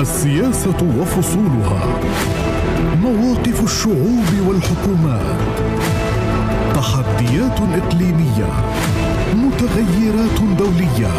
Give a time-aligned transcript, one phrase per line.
[0.00, 2.00] السياسة وفصولها.
[3.02, 5.38] مواقف الشعوب والحكومات.
[6.74, 8.50] تحديات إقليمية.
[9.34, 11.12] متغيرات دولية.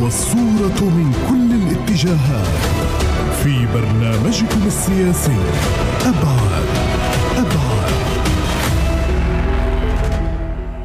[0.00, 2.46] والصورة من كل الاتجاهات.
[3.42, 5.38] في برنامجكم السياسي
[6.00, 6.93] أبعاد.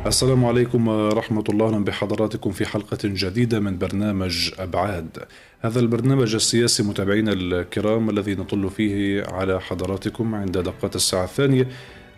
[0.10, 5.18] السلام عليكم ورحمة الله بحضراتكم في حلقة جديدة من برنامج أبعاد.
[5.62, 11.68] هذا البرنامج السياسي متابعينا الكرام الذي نطل فيه على حضراتكم عند دقات الساعة الثانية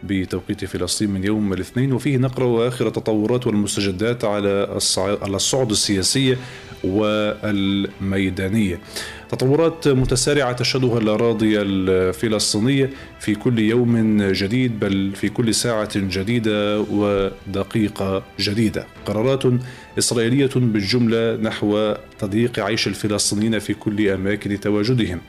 [0.04, 1.94] بتوقيت فلسطين من يوم الاثنين.
[1.94, 4.78] وفيه نقرأ آخر التطورات والمستجدات على
[5.36, 6.38] الصعد السياسية
[6.84, 8.80] والميدانية.
[9.32, 18.24] تطورات متسارعة تشهدها الأراضي الفلسطينية في كل يوم جديد بل في كل ساعة جديدة ودقيقة
[18.40, 18.86] جديدة.
[19.06, 19.44] قرارات
[19.98, 25.22] إسرائيلية بالجملة نحو تضييق عيش الفلسطينيين في كل أماكن تواجدهم.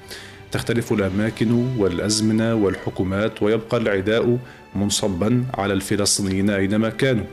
[0.53, 4.39] تختلف الأماكن والأزمنة والحكومات ويبقى العداء
[4.75, 7.25] منصبا على الفلسطينيين أينما كانوا.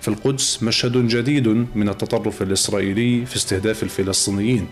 [0.00, 4.66] في القدس مشهد جديد من التطرف الإسرائيلي في استهداف الفلسطينيين.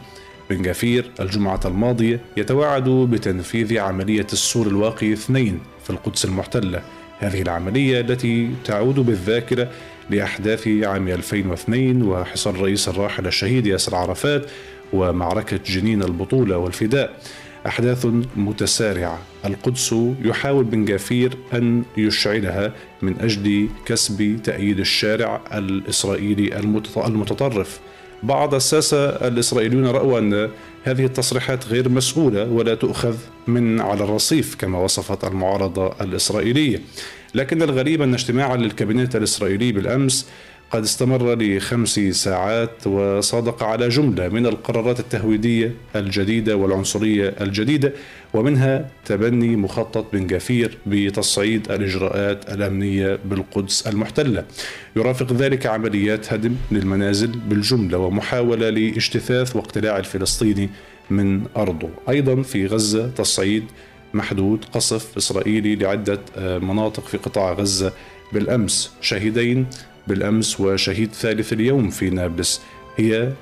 [0.51, 6.83] بن جافير الجمعة الماضية يتوعد بتنفيذ عملية السور الواقي اثنين في القدس المحتلة.
[7.19, 9.71] هذه العملية التي تعود بالذاكرة
[10.11, 14.47] لأحداث عام 2002 وحصار الرئيس الراحل الشهيد ياسر عرفات
[14.93, 17.21] ومعركة جنين البطولة والفداء.
[17.67, 18.07] أحداث
[18.37, 19.19] متسارعة.
[19.45, 26.59] القدس يحاول بن جافير أن يشعلها من أجل كسب تأييد الشارع الإسرائيلي
[27.07, 27.81] المتطرف.
[28.23, 30.51] بعض الساسة الإسرائيليون رأوا أن
[30.85, 36.81] هذه التصريحات غير مسؤولة ولا تؤخذ من على الرصيف كما وصفت المعارضة الإسرائيلية.
[37.35, 40.27] لكن الغريب أن اجتماعا للكابينت الإسرائيلي بالأمس
[40.71, 47.93] قد استمر لخمس ساعات وصادق على جملة من القرارات التهويدية الجديدة والعنصرية الجديدة
[48.35, 54.45] ومنها تبني مخطط بن جافير بتصعيد الإجراءات الأمنية بالقدس المحتلة.
[54.97, 60.71] يرافق ذلك عمليات هدم للمنازل بالجملة ومحاولة لاجتثاث واقتلاع الفلسطيني
[61.11, 61.89] من أرضه.
[62.09, 63.65] أيضا في غزة تصعيد
[64.15, 67.93] محدود قصف إسرائيلي لعدة مناطق في قطاع غزة
[68.33, 69.67] بالأمس شهيدين
[70.07, 72.61] بالأمس وشهيد ثالث اليوم في نابلس
[72.97, 73.33] هي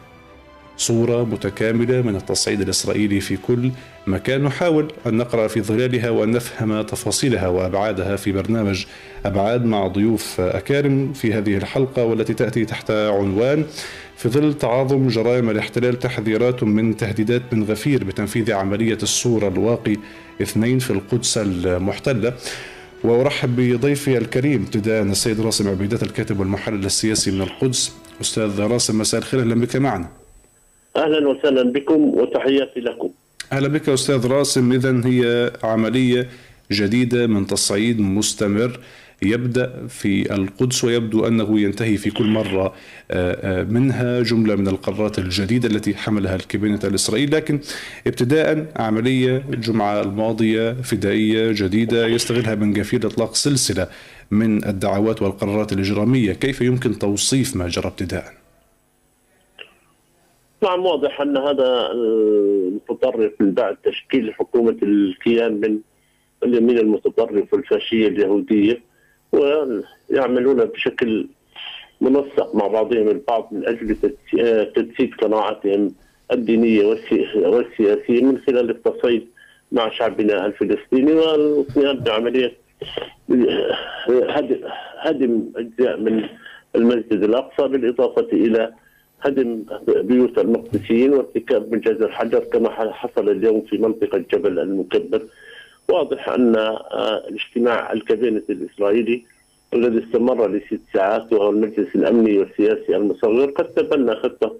[0.78, 3.70] صورة متكاملة من التصعيد الإسرائيلي في كل
[4.06, 4.44] مكان.
[4.44, 8.84] نحاول أن نقرأ في ظلالها وأن نفهم تفاصيلها وأبعادها في برنامج
[9.24, 13.64] أبعاد مع ضيوف أكارم في هذه الحلقة والتي تأتي تحت عنوان
[14.16, 19.96] في ظل تعاظم جرائم الاحتلال تحذيرات من تهديدات بن غفير بتنفيذ عملية الصورة الواقي
[20.42, 22.32] اثنين في القدس المحتلة.
[23.04, 29.20] وأرحب بضيفي الكريم ابتداء السيد راسم عبيدات الكاتب والمحلل السياسي من القدس أستاذ راسم مساء
[29.20, 29.40] الخير.
[29.40, 30.17] أهلا بك معنا.
[30.98, 33.10] أهلا وسهلا بكم وتحياتي لكم.
[33.52, 34.72] أهلا بك أستاذ راسم.
[34.72, 36.28] اذا هي عملية
[36.72, 38.80] جديدة من تصعيد مستمر
[39.22, 42.74] يبدأ في القدس ويبدو أنه ينتهي في كل مرة
[43.70, 47.36] منها جملة من القرارات الجديدة التي حملها الكابينت الإسرائيلي.
[47.36, 47.60] لكن
[48.06, 53.88] ابتداء عملية الجمعة الماضية فدائية جديدة يستغلها بن جافير لاطلاق سلسلة
[54.30, 58.38] من الدعوات والقرارات الإجرامية، كيف يمكن توصيف ما جرى ابتداء؟
[60.62, 65.78] نعم واضح أن هذا المتطرف من بعد تشكيل حكومة الكيان من
[66.44, 68.80] اليمين المتطرف والفاشيه اليهودية
[69.32, 71.28] ويعملون بشكل
[72.00, 73.96] منسق مع بعضهم البعض من أجل
[74.74, 75.94] تجسيد قناعاتهم
[76.32, 76.84] الدينية
[77.36, 79.26] والسياسية من خلال التصعيد
[79.72, 82.52] مع شعبنا الفلسطيني والقيام بعمليه
[84.98, 86.24] هدم أجزاء من
[86.76, 88.72] المسجد الأقصى بالإضافة إلى
[89.20, 95.22] هدم بيوت المقدسيين وارتكاب من جزر الحجر كما حصل اليوم في منطقة جبل المكبر
[95.88, 96.56] واضح أن
[97.28, 99.22] الاجتماع الكابينت الإسرائيلي
[99.74, 104.56] الذي استمر لست ساعات وهو المجلس الأمني والسياسي المصغر قد تبنى خطة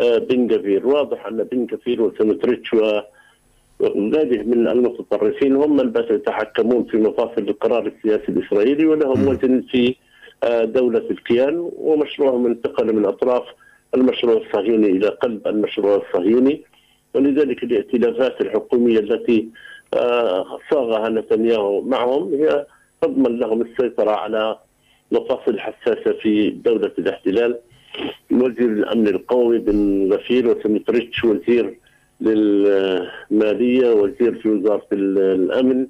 [0.00, 7.42] بن جفير، واضح أن بن جفير وسمتريتش وغيره من المتطرفين هم من يتحكمون في مفاصل
[7.42, 9.94] القرار السياسي الإسرائيلي ولهم وزن في
[10.64, 13.44] دولة الكيان ومشروعهم انتقل من أطراف
[13.94, 16.62] المشروع الصهيوني إلى قلب المشروع الصهيوني
[17.14, 19.48] ولذلك الائتلافات الحكومية التي
[20.70, 22.66] صاغها نتنياهو معهم هي
[23.02, 24.58] تضمن لهم السيطرة على
[25.12, 27.58] مفاصل حساسة في دولة الاحتلال.
[28.30, 31.78] وزير الأمن القومي بن غفير وسمتريتش وزير
[32.20, 35.86] للمالية وزير في وزارة الأمن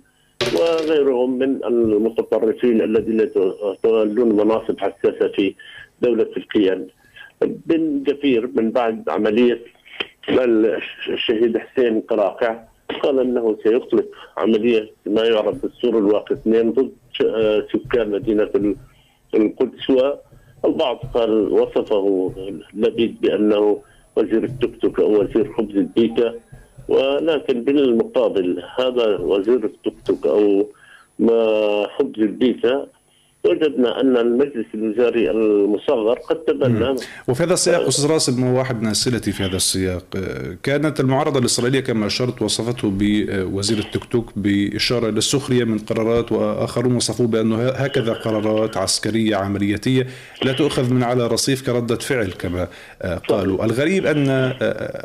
[0.55, 5.55] وغيرهم من المتطرفين الذين يتولون مناصب حساسة في
[6.03, 6.87] دولة الكيان
[7.43, 9.61] بن غفير من بعد عملية
[11.09, 12.61] الشهيد حسين قراقع.
[13.03, 16.93] قال إنه سيطلق عملية ما يعرف بالسور الواقي اثنين ضد
[17.73, 18.75] سكان مدينة
[19.35, 19.91] القدس
[20.65, 22.33] والبعض قال وصفه
[22.75, 23.83] لابيد بأنه
[24.17, 26.35] وزير التيك توك أو وزير خبز البيتا
[26.89, 30.67] ولكن بالمقابل هذا وزير التيك توك أو
[31.19, 32.87] ما خبز البيتا
[33.47, 36.95] وجدنا أن المجلس الوزاري المصغر قد تبنى.
[37.29, 40.05] وفي هذا السياق أستاذ راسل واحد من أسئلتي في هذا السياق؟
[40.63, 46.97] كانت المعارضة الإسرائيلية كما أشرت وصفته بوزير التيك توك بإشارة إلى السخرية من قرارات وآخرون
[46.97, 50.07] وصفوه بانه هكذا قرارات عسكرية عملياتيه
[50.43, 52.69] لا تؤخذ من على رصيف كردة فعل كما
[53.29, 53.65] قالوا.
[53.65, 54.29] الغريب أن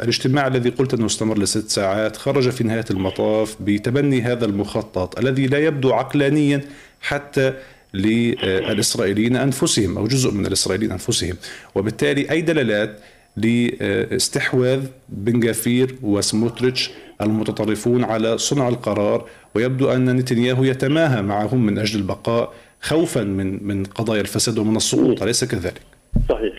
[0.03, 5.47] الاجتماع الذي قلت أنه استمر لست ساعات خرج في نهاية المطاف بتبني هذا المخطط الذي
[5.47, 6.61] لا يبدو عقلانيا
[7.01, 7.53] حتى
[7.93, 11.35] للإسرائيليين أنفسهم أو جزء من الإسرائيليين أنفسهم.
[11.75, 12.99] وبالتالي أي دلالات
[13.37, 16.91] لاستحواذ بن جافير وسموتريتش
[17.21, 19.29] المتطرفون على صنع القرار.
[19.55, 25.23] ويبدو أن نتنياهو يتماهى معهم من أجل البقاء خوفا من من قضايا الفساد ومن السقوط
[25.23, 25.81] أليس كذلك؟
[26.29, 26.53] صحيح.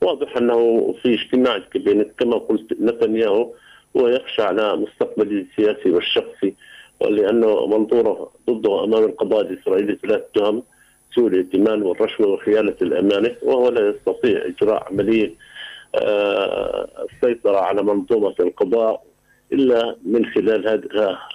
[0.00, 3.52] واضح أنه في اجتماع الكابينت كما قلت نتنياهو
[3.94, 6.54] ويخشى على مستقبله السياسي والشخصي.
[7.04, 10.62] ولأنه منظوره ضده أمام القضاء الاسرائيلي ثلاث تهم
[11.14, 15.34] سوء الائتمان والرشوة وخيانة الأمانة وهو لا يستطيع إجراء عملية
[15.94, 19.02] آه، السيطره على منظومة القضاء
[19.52, 20.82] إلا من خلال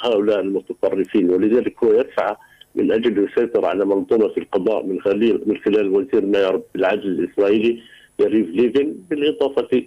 [0.03, 1.29] هؤلاء المتطرفين.
[1.29, 2.35] ولذلك هو يسعى
[2.75, 7.81] من أجل السيطره على منظومة القضاء من خلال من خلال وزير ما يعرف بالعدل الإسرائيلي
[8.19, 9.83] يريف ليفن بالإضافة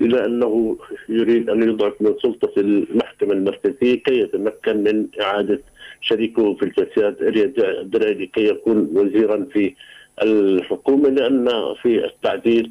[0.00, 0.76] إلى أنه
[1.08, 5.60] يريد أن يضعف من سلطة المحكمة المركزية كي يتمكن من إعادة
[6.00, 7.46] شريكه في الفساد أرييه
[7.82, 9.74] درعي كي يكون وزيرا في
[10.22, 11.48] الحكومة لأن
[11.82, 12.70] في التعديل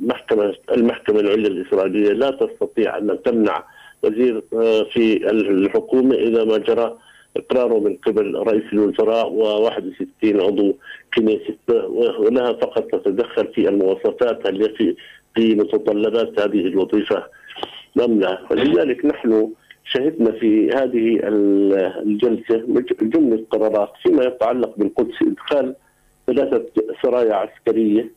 [0.00, 3.64] محكمة المحكمة العليا الإسرائيلية لا تستطيع أن تمنع
[4.02, 6.98] وزير آه، في الحكومة إذا ما جرى
[7.36, 10.76] إقراره من قبل رئيس الوزراء و61 عضو
[11.14, 11.86] كنيست
[12.18, 14.96] ولها فقط تتدخل في المواصفات التي
[15.34, 17.24] في متطلبات هذه الوظيفة
[17.96, 18.38] نملة.
[18.50, 19.50] ولذلك نحن
[19.84, 21.20] شهدنا في هذه
[22.02, 22.64] الجلسة
[23.02, 25.74] جملة قرارات فيما يتعلق بالقدس إدخال
[26.26, 26.64] ثلاثة
[27.02, 28.10] سرايا عسكرية.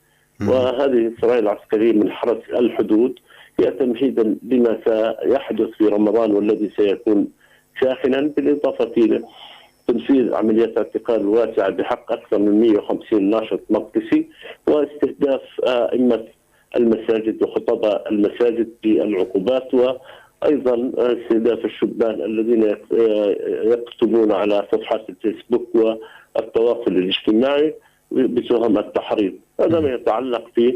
[0.49, 3.19] وهذه السرايا العسكرية من حرس الحدود
[3.59, 7.27] هي تمهيدا لما سيحدث في رمضان والذي سيكون
[7.81, 9.23] ساخنا بالإضافة إلى
[9.87, 14.27] تنفيذ عمليات اعتقال واسعه بحق أكثر من 150 ناشط مقدسي
[14.67, 16.23] واستهداف ائمه
[16.75, 22.75] المساجد وخطباء المساجد بالعقوبات وأيضا استهداف الشبان الذين
[23.73, 25.75] يكتبون على صفحات الفيسبوك
[26.35, 27.73] والتواصل الاجتماعي
[28.11, 29.33] بتهم التحريض.
[29.61, 30.75] هذا ما يتعلق في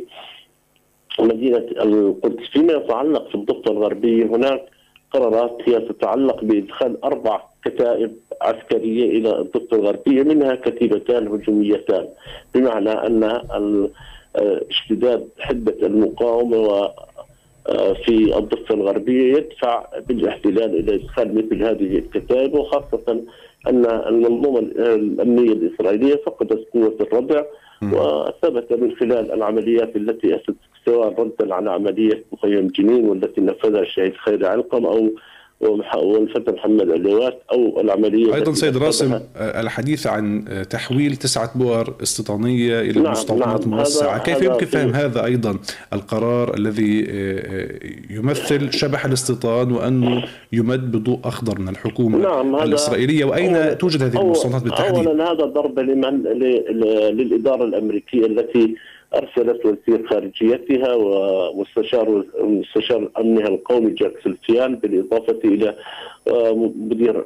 [1.19, 2.47] مدينة القدس.
[2.53, 4.65] فيما يتعلق في الضفة الغربية هناك
[5.11, 8.11] قرارات هي تتعلق بإدخال أربع كتائب
[8.41, 12.07] عسكرية إلى الضفة الغربية منها كتيبتان هجوميتان
[12.55, 13.89] بمعنى أن
[14.35, 16.89] اشتداد حدة المقاومة و
[17.69, 23.21] آه، في الضفة الغربية يدفع بالاحتلال إلى إدخال مثل هذه الكتائب وخاصة
[23.67, 27.43] أن المنظومة الأمنية الإسرائيلية فقدت قوة الردع
[27.83, 30.55] وثبت من خلال العمليات التي اتت
[30.85, 35.09] سواء ردا على عملية مخيم جنين والتي نفذها الشهيد خير علقم أو
[35.61, 43.01] والفتى محمد علوات أو العملية أيضا سيد راسم الحديث عن تحويل تسعة بؤر استيطانية إلى
[43.01, 45.59] نعم مستوطنات نعم موسعة، كيف يمكن فهم هذا أيضا؟
[45.93, 50.23] القرار الذي آه، يمثل شبح الاستيطان وأنه
[50.53, 55.81] يمد بضوء أخضر من الحكومة نعم الإسرائيلية وأين توجد هذه المستوطنات بالتحديد؟ اولا هذا ضربه
[55.81, 56.23] لمن
[57.11, 58.75] للإدارة الأمريكية التي
[59.15, 65.75] أرسلت وزير خارجيتها ومستشار مستشار أمنها القومي جاك سلفيان بالإضافة إلى
[66.27, 67.25] آه، مدير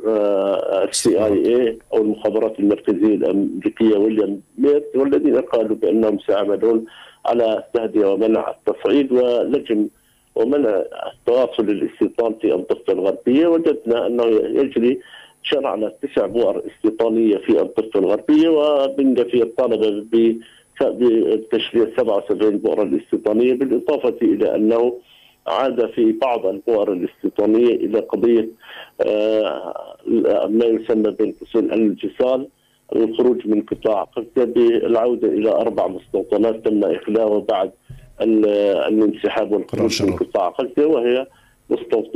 [0.84, 6.86] السي آي اي أو المخابرات المركزية الأمريكية ويليام ميرت والذين قالوا بأنهم سيعملون
[7.26, 9.88] على تهدئة ومنع التصعيد ولجم
[10.36, 13.48] ومنع التواصل الاستيطان في الضفه الغربية.
[13.48, 14.24] وجدنا أنه
[14.62, 15.00] يجري
[15.44, 20.38] شرعنا تسع بؤر استيطانية في الضفه الغربية وبن غفير طالب ب
[20.82, 24.94] بتشريع 77 بؤرة الاستيطانية بالإضافة إلى أنه
[25.48, 28.50] عاد في بعض البؤر الاستيطانية إلى قضية
[29.02, 29.74] آه،
[30.50, 32.48] ما يسمى بين قوسين الانفصال
[32.96, 37.72] الخروج من قطاع غزة بالعودة إلى أربع مستوطنات تم إخلاؤها بعد
[38.22, 41.28] الانسحاب والخروج من قطاع غزة وهي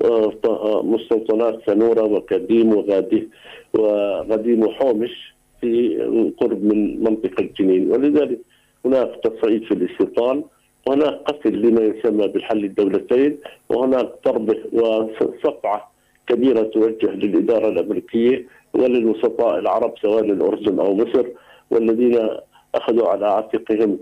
[0.06, 3.30] آه، مستوطنات سنورة وكديم وغادي
[3.74, 5.98] وغديم وحومش في
[6.42, 7.92] قرب من منطقة جنين.
[7.92, 8.40] ولذلك
[8.86, 10.44] هناك تصعيد في الاستيطان
[10.88, 13.38] وهناك قتل لما يسمى بالحل الدولتين
[13.70, 15.92] وهناك ضربه وصفعة
[16.28, 21.26] كبيرة توجه للإدارة الأمريكية وللوسطاء العرب سواء الاردن أو مصر
[21.72, 22.30] والذين
[22.76, 24.00] أخذوا على عاتقهم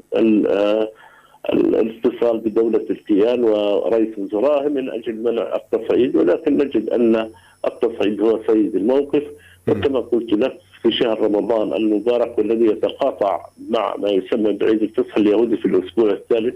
[1.54, 7.30] الاتصال بدولة الكيان ورئيس وزرائه من أجل منع التصعيد ولكن نجد أن
[7.68, 9.24] التصعيد هو سيد الموقف.
[9.68, 15.58] وكما قلت لك في شهر رمضان المبارك والذي يتقاطع مع ما يسمى بعيد الفصح اليهودي
[15.58, 16.56] في الأسبوع الثالث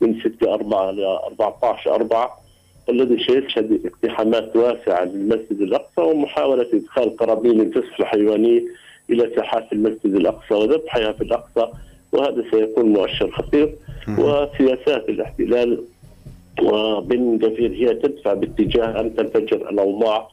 [0.00, 2.40] من 6 4 إلى 14 4
[2.88, 8.62] الذي سيشهد اقتحامات واسعة للمسجد الأقصى ومحاولة إدخال قرابين الفصح الحيوانية
[9.10, 11.72] إلى ساحات المسجد الأقصى وذبحها في الأقصى
[12.12, 13.74] وهذا سيكون مؤشر خطير
[14.18, 15.84] وسياسات الاحتلال
[16.62, 20.28] وبن كثير هي تدفع باتجاه أن تنفجر الأوضاع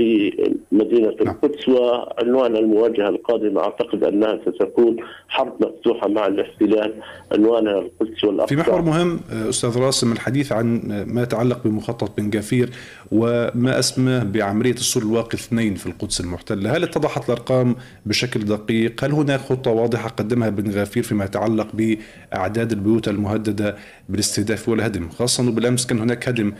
[0.00, 0.32] في
[0.72, 1.34] مدينة نعم.
[1.34, 3.60] القدس وعنوان المواجهة القادمة.
[3.60, 4.96] أعتقد أنها ستكون
[5.28, 6.94] حرب مفتوحة مع الاحتلال.
[7.32, 12.70] عنوانها القدس والأقصى في محور مهم أستاذ راسم الحديث عن ما يتعلق بمخطط بن جافير
[13.12, 16.76] وما اسمه بعملية السور الواقي اثنين في القدس المحتلة.
[16.76, 17.76] هل اتضحت الأرقام
[18.06, 23.76] بشكل دقيق؟ هل هناك خطة واضحة قدمها بن غافير فيما يتعلق بأعداد البيوت المهددة
[24.08, 26.52] بالاستهداف والهدم؟ خاصة بالأمس كان هناك هدم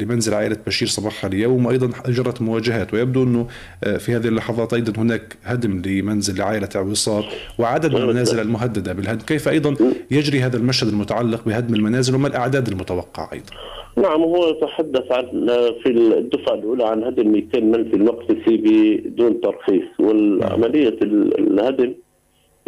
[0.00, 1.66] لمنزل عائلة بشير صباح اليوم.
[1.66, 3.46] وأيضا أجرت مواجهات ويبدو أنه
[3.84, 7.24] آه، في هذه اللحظات أيضا هناك هدم لمنزل لعائلة عويصات
[7.58, 9.26] وعدد من المنازل المهددة بالهدم.
[9.26, 9.76] كيف أيضا
[10.10, 13.50] يجري هذا المشهد المتعلق بهدم المنازل وما الأعداد المتوقعة أيضا؟
[13.96, 15.46] نعم هو يتحدث عن
[15.82, 21.94] في الدفعة الأولى عن هدم 200 منزل مقدسي بدون ترخيص والعملية الهدم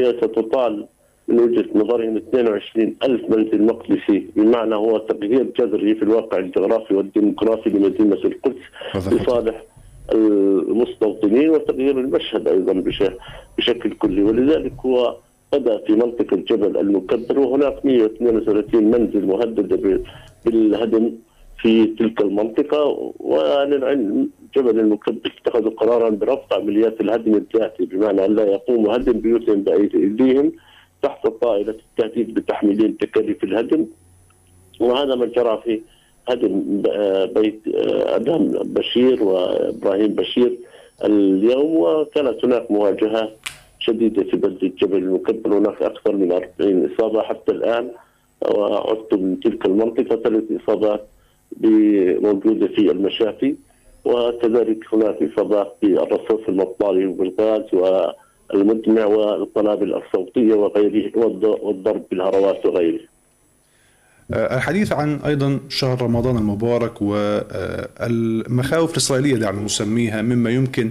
[0.01, 0.87] هي ستطال
[1.29, 7.71] من وجهة نظرهم 22 ألف منزل مقدسي بمعنى هو تغيير جذري في الواقع الجغرافي والديمقراطي
[7.71, 8.63] لمدينه القدس
[9.13, 9.65] لصالح
[10.15, 12.73] المستوطنين وتغيير المشهد أيضا
[13.59, 14.23] بشكل كلي.
[14.23, 15.17] ولذلك هو
[15.53, 20.01] بدا في منطقة جبل المكبر وهناك 132 منزل مهدده
[20.45, 21.13] بالهدم
[21.63, 23.13] في تلك المنطقة.
[23.21, 29.63] وللعلم جبل المكبر اتخذوا قرارا برفض عمليات الهدم الذاتي بمعنى أن لا يقوموا هدم بيوتهم
[29.63, 30.53] بايديهم
[31.03, 33.87] تحت طائلة التهديد بتحميلين تكاليف الهدم
[34.81, 35.81] وهذا ما جرى في
[36.29, 36.83] هدم
[37.35, 37.61] بيت
[38.17, 40.59] أدهم بشير وإبراهيم بشير
[41.05, 43.37] اليوم وكانت هناك مواجهات
[43.79, 47.91] شديدة في بلدة جبل المكبر هناك أكثر من 40 إصابة حتى الآن
[48.55, 51.07] وعدت من تلك المنطقة ثلاث إصابات
[52.23, 53.55] موجودة في المشافي
[54.05, 58.07] وكذلك هناك إصابات بالرصاص المطاري وبالغاز و
[58.55, 61.13] المدمع والقنابل الصوتية وغيره
[61.63, 63.13] والضرب بالهروات وغيره.
[64.33, 70.91] آه، الحديث عن أيضا شهر رمضان المبارك والمخاوف الإسرائيلية دعنا نسميها مما يمكن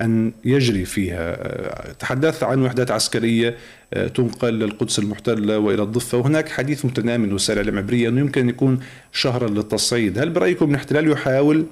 [0.00, 1.30] أن يجري فيها.
[1.30, 3.56] آه، تحدثت عن وحدات عسكرية
[3.94, 6.18] آه، تنقل للقدس المحتلة وإلى الضفة.
[6.18, 8.80] وهناك حديث متنامي من وسائل الاعلام العبريه أنه يمكن أن يكون
[9.12, 11.64] شهرا للتصعيد، هل برأيكم الاحتلال يحاول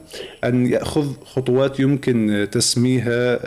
[0.44, 3.38] أن يأخذ خطوات يمكن تسميها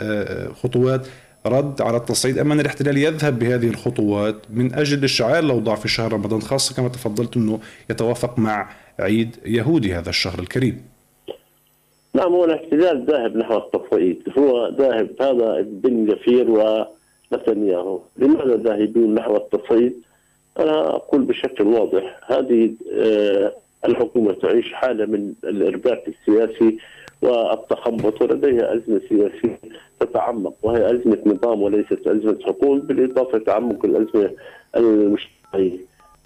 [0.52, 1.06] خطوات
[1.46, 6.12] رد على التصعيد أما أن الاحتلال يذهب بهذه الخطوات من أجل إشعال الأوضاع في شهر
[6.12, 7.60] رمضان خاصة كما تفضلت أنه
[7.90, 8.70] يتوافق مع
[9.00, 10.84] عيد يهودي هذا الشهر الكريم.
[12.14, 14.22] نعم هو الاحتلال ذاهب نحو التصعيد.
[14.38, 18.00] هو ذاهب هذا بن جفير ونتنياهو.
[18.16, 19.92] لماذا ذاهبون نحو التصعيد؟
[20.58, 22.20] أنا أقول بشكل واضح.
[22.26, 23.52] هذه آه،
[23.84, 26.78] الحكومة تعيش حالة من الإرباك السياسي
[27.24, 29.58] والتخبط ولديها أزمة سياسية
[30.00, 34.30] تتعمق وهي أزمة نظام وليست أزمة حكومة بالإضافة لتعمق الأزمة
[34.76, 35.78] المجتمعية.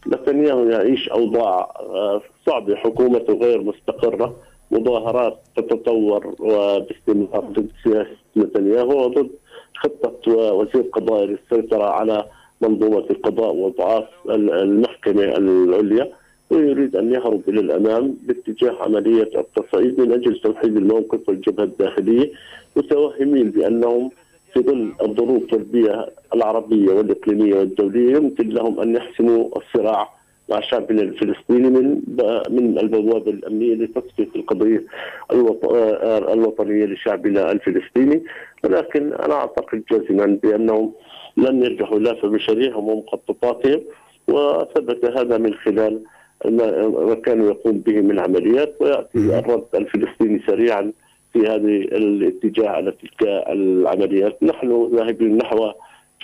[0.07, 4.37] نتنياهو يعيش أوضاع آه، صعبة حكومته غير مستقرة
[4.71, 9.31] مظاهرات تتطور وباستمرار ضد سياسة نتنياهو وضد
[9.76, 12.25] خطة وزير قضاء للسيطرة على
[12.61, 16.12] منظومة القضاء وضعاف المحكمة العليا.
[16.50, 22.31] ويريد أن يهرب إلى الأمام باتجاه عملية التصعيد من أجل توحيد الموقف والجبهة الداخلية
[22.76, 24.11] متوهمين بأنهم
[24.55, 30.09] في ظل الظروف البيئة العربية والإقليمية والدولية يمكن لهم أن يحسموا الصراع
[30.50, 32.02] مع شعبنا الفلسطيني من
[32.50, 34.85] من البوابه الأمنية لتصفيه القضية
[36.33, 38.23] الوطنية لشعبنا الفلسطيني.
[38.64, 40.93] ولكن أنا أعتقد جازما بأنهم
[41.37, 43.81] لن يرجعوا لا في مشاريعهم ومخططاتهم
[44.28, 46.00] وثبت هذا من خلال
[46.45, 50.92] ما كانوا يقوم به من عمليات وياتي الرد الفلسطيني سريعا
[51.33, 55.73] في هذه الاتجاه على تلك العمليات، نحن ذاهبين نحو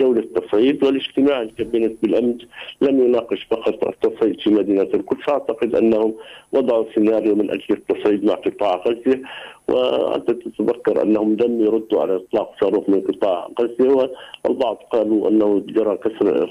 [0.00, 2.40] جولة تصعيد والاجتماع الكابينت بالأمس
[2.80, 5.28] لم يناقش فقط التصعيد في مدينة القدس.
[5.28, 6.14] أعتقد أنهم
[6.52, 9.20] وضعوا سيناريو من أجل التصعيد مع قطاع غزة
[9.68, 14.10] وأنت تتذكر أنهم لم يردوا على إطلاق صاروخ من قطاع غزة
[14.44, 16.50] والبعض قالوا أنه جرى كسر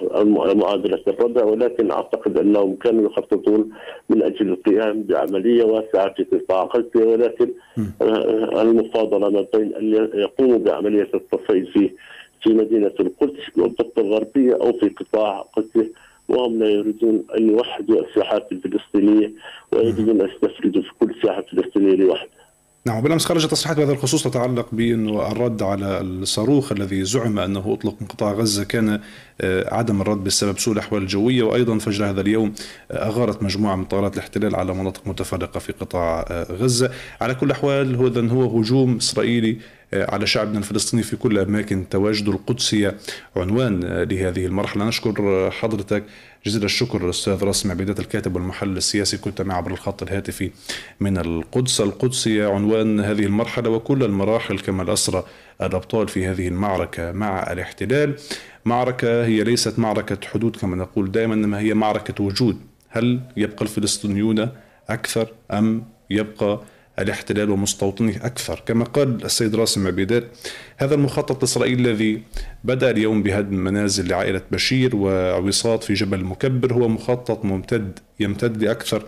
[0.56, 3.70] معادلة الردع ولكن أعتقد أنهم كانوا يخططون
[4.10, 7.50] من أجل القيام بعملية واسعة في قطاع غزة ولكن
[8.62, 11.90] المفاضلة ما بين أن يقوموا بعملية التصعيد في
[12.44, 15.88] في مدينة القدس والضفة الغربية أو في قطاع قدس
[16.28, 19.32] وهم لا يريدون أن يوحدوا الساحات الفلسطينية
[19.72, 22.44] ويريدون أن يستفردوا في كل ساحة فلسطينية لوحدها.
[22.86, 27.96] نعم بالامس خرجت تصريحات بهذا الخصوص تتعلق بانه الرد على الصاروخ الذي زعم أنه أطلق
[28.02, 29.00] من قطاع غزة كان
[29.42, 32.54] آه، عدم الرد بسبب سوء الأحوال الجوية وأيضا فجر هذا اليوم
[32.92, 36.92] آه، أغارت مجموعة من طائرات الاحتلال على مناطق متفرقة في قطاع آه، غزة.
[37.22, 39.58] على كل الاحوال هو هو هجوم إسرائيلي
[39.94, 42.98] على شعبنا الفلسطيني في كل أماكن تواجد القدسيه
[43.36, 44.86] عنوان لهذه المرحلة.
[44.86, 46.04] نشكر حضرتك
[46.46, 49.18] جزيل الشكر الأستاذ راسم عبيدات الكاتب والمحلل السياسي.
[49.18, 50.52] كنت معي عبر الخط الهاتفي
[51.00, 51.82] من القدس.
[51.82, 55.24] القدسيه عنوان هذه المرحلة وكل المراحل كما اسرى
[55.62, 58.16] الأبطال في هذه المعركة مع الاحتلال.
[58.66, 62.58] معركة هي ليست معركة حدود كما نقول دائما إنما هي معركة وجود.
[62.90, 64.50] هل يبقى الفلسطينيون
[64.90, 66.62] أكثر أم يبقى
[67.00, 68.64] الاحتلال ومستوطنيه أكثر.
[68.66, 70.24] كما قال السيد راسم عبيدات
[70.78, 72.22] هذا المخطط الإسرائيلي الذي
[72.64, 79.04] بدأ اليوم بهدم منازل لعائلة بشير وعويصات في جبل المكبر هو مخطط ممتد يمتد لأكثر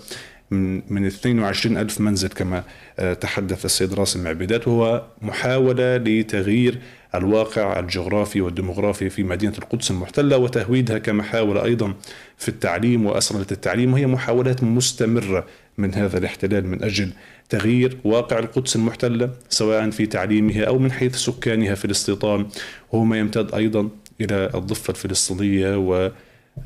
[0.51, 2.63] من من 22 ألف منزل كما
[2.99, 4.67] آه، تحدث السيد راسم عبيدات.
[4.67, 6.79] وهو محاولة لتغيير
[7.15, 11.93] الواقع الجغرافي والديمغرافي في مدينة القدس المحتلة وتهويدها كمحاولة أيضا
[12.37, 13.93] في التعليم وأسرة التعليم.
[13.93, 15.45] وهي محاولات مستمرة
[15.77, 17.11] من هذا الاحتلال من أجل
[17.49, 22.47] تغيير واقع القدس المحتلة سواء في تعليمها أو من حيث سكانها في الاستيطان.
[22.91, 23.89] وهو ما يمتد أيضا
[24.21, 26.11] إلى الضفة الفلسطينية و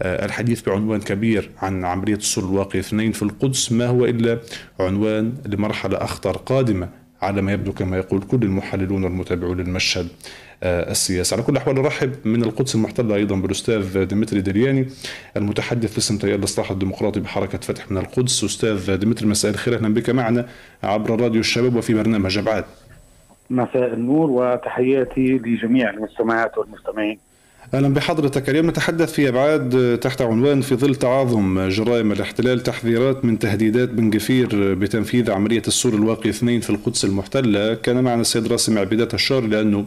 [0.02, 3.72] الحديث بعنوان كبير عن عملية السور الواقع اثنين في القدس.
[3.72, 4.40] ما هو إلا
[4.80, 6.90] عنوان لمرحلة أخطر قادمة
[7.22, 10.08] على ما يبدو كما يقول كل المحللون والمتابعون للمشهد.
[10.64, 14.88] آه، السياسي على كل الأحوال نرحب من القدس المحتلة أيضا بالأستاذ ديمتري دلياني
[15.38, 18.44] المتحدث باسم تيار الإصلاح الديمقراطي بحركة فتح من القدس.
[18.44, 19.76] أستاذ ديمتري مساء الخير.
[19.76, 20.48] أهلا بك معنا
[20.84, 22.66] عبر راديو الشباب وفي برنامج أبعاد.
[23.50, 27.18] مساء النور وتحياتي لجميع المستمعات والمستمعين.
[27.74, 28.50] أهلا بحضرتك.
[28.50, 34.10] اليوم نتحدث في أبعاد تحت عنوان في ظل تعاظم جرائم الاحتلال تحذيرات من تهديدات بن
[34.10, 37.74] غفير بتنفيذ عملية السور الواقي اثنين في القدس المحتلة.
[37.74, 39.86] كان معنا السيد راسم عبيدات الشار لأنه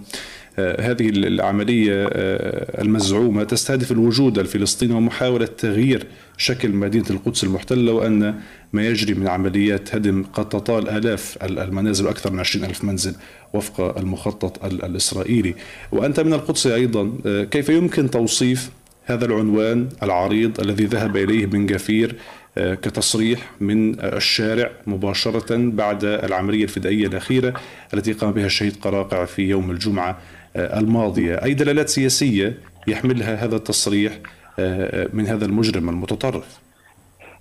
[0.58, 8.34] هذه العملية آه، المزعومة تستهدف الوجود الفلسطيني ومحاولة تغيير شكل مدينة القدس المحتلة وأن
[8.72, 13.14] ما يجري من عمليات هدم قد تطال آلاف المنازل أكثر من 20 ألف منزل
[13.52, 15.54] وفق المخطط الإسرائيلي.
[15.92, 18.70] وأنت من القدس أيضا آه، كيف يمكن توصيف
[19.04, 22.16] هذا العنوان العريض الذي ذهب إليه بن جفير
[22.56, 27.54] كتصريح من الشارع مباشرة بعد العملية الفدائية الأخيرة
[27.94, 30.16] التي قام بها الشهيد قراقع في يوم الجمعة آه،
[30.56, 31.34] الماضية.
[31.34, 32.54] أي دلالات سياسية
[32.86, 34.18] يحملها هذا التصريح
[34.58, 36.60] آه، من هذا المجرم المتطرف؟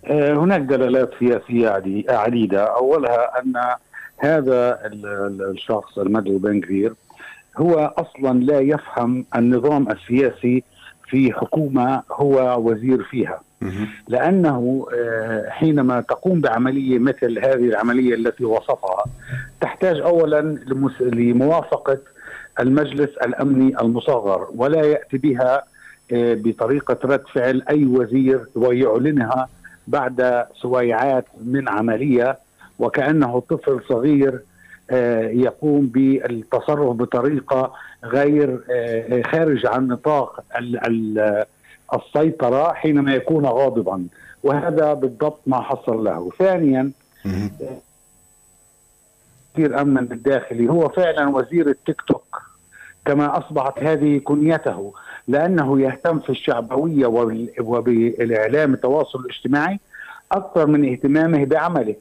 [0.06, 1.70] آه، هناك دلالات سياسية
[2.10, 2.64] عديدة.
[2.64, 3.54] أولها أن
[4.18, 4.80] هذا
[5.52, 6.92] الشخص المدعو بن
[7.58, 10.64] هو أصلا لا يفهم النظام السياسي
[11.10, 13.42] في حكومة هو وزير فيها.
[14.08, 14.88] لأنه
[15.50, 19.06] حينما تقوم بعملية مثل هذه العملية التي وصفها
[19.62, 20.58] تحتاج أولا
[21.02, 21.98] لموافقة
[22.62, 25.64] المجلس الأمني المصغر ولا يأتي بها
[26.14, 29.50] آه، بطريقة رد فعل أي وزير ويعلنها
[29.88, 32.38] بعد سويعات من عملية
[32.80, 34.42] وكأنه طفل صغير
[34.92, 40.44] آه، يقوم بالتصرف بطريقة غير آه، خارج عن نطاق
[41.94, 44.06] السيطرة حينما يكون غاضبا.
[44.44, 46.30] وهذا بالضبط ما حصل له.
[46.40, 46.92] ثانيا
[49.56, 52.51] وزير أمن الداخلي هو فعلا وزير التيك توك.
[53.06, 54.94] كما أصبحت هذه كنيته
[55.28, 57.06] لأنه يهتم في الشعبوية
[57.60, 59.80] وبالإعلام التواصل الاجتماعي
[60.32, 61.96] أكثر من اهتمامه بعمله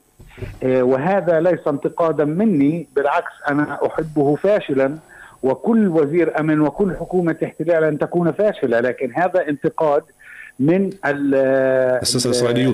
[0.62, 4.98] آه، وهذا ليس انتقادا مني بالعكس أنا أحبه فاشلا
[5.42, 10.02] وكل وزير أمن وكل حكومة احتلال أن تكون فاشلة لكن هذا انتقاد
[10.60, 10.90] من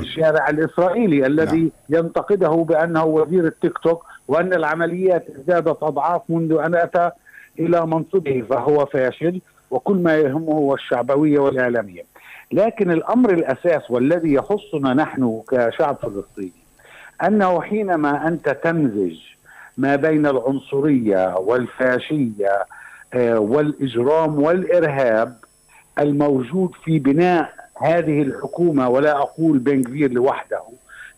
[0.00, 1.70] الشارع الإسرائيلي الذي نعم.
[2.04, 7.10] ينتقده بأنه وزير التيك توك وأن العمليات زادت أضعاف منذ أن أتى
[7.58, 9.40] إلى منصبه فهو فاشل
[9.70, 12.02] وكل ما يهمه هو الشعبوية والإعلامية.
[12.52, 16.52] لكن الأمر الأساس والذي يخصنا نحن كشعب فلسطيني
[17.24, 19.16] أنه حينما أنت تمزج
[19.78, 22.64] ما بين العنصرية والفاشية
[23.14, 25.36] آه، والإجرام والإرهاب
[25.98, 30.62] الموجود في بناء هذه الحكومة ولا أقول بنغفير لوحده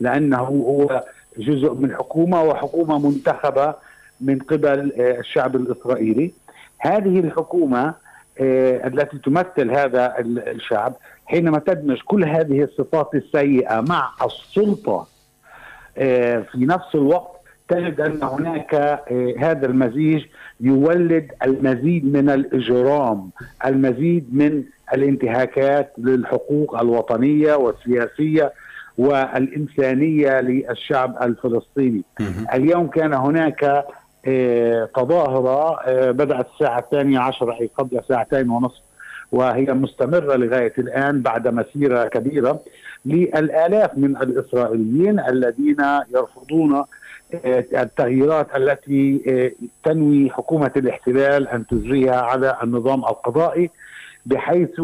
[0.00, 1.04] لأنه هو
[1.38, 3.74] جزء من حكومة وحكومة منتخبة
[4.20, 6.32] من قبل آه، الشعب الإسرائيلي.
[6.78, 7.94] هذه الحكومة
[8.40, 15.06] آه، التي تمثل هذا الشعب حينما تدمج كل هذه الصفات السيئة مع السلطة
[15.98, 18.74] آه، في نفس الوقت تجد أن هناك
[19.38, 20.24] هذا المزيج
[20.60, 23.30] يولد المزيد من الإجرام،
[23.66, 28.52] المزيد من الانتهاكات للحقوق الوطنية والسياسية
[28.98, 32.02] والإنسانية للشعب الفلسطيني.
[32.54, 33.84] اليوم كان هناك
[34.94, 38.80] تظاهرة آه، بدأت الساعة الثانية عشر أي قبل ساعتين ونصف
[39.32, 42.60] وهي مستمرة لغاية الآن بعد مسيرة كبيرة
[43.04, 45.76] للآلاف من الإسرائيليين الذين
[46.14, 46.74] يرفضون
[47.44, 49.20] آه، التغييرات التي
[49.84, 53.70] تنوي حكومة الاحتلال أن تجريها على النظام القضائي
[54.26, 54.80] بحيث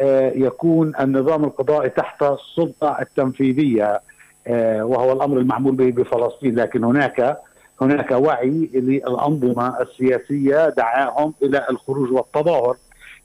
[0.00, 4.00] آه، يكون النظام القضائي تحت السلطة التنفيذية
[4.46, 7.38] آه، وهو الأمر المعمول به بفلسطين لكن هناك
[7.80, 12.76] هناك وعي للأنظمة السياسية دعاهم إلى الخروج والتظاهر.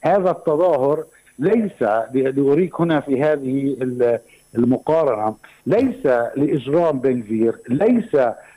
[0.01, 1.03] هذا التظاهر
[1.39, 1.81] ليس
[2.13, 3.77] لأريك هنا في هذه
[4.55, 5.35] المقارنة
[5.67, 8.15] ليس لإجرام بنزير ليس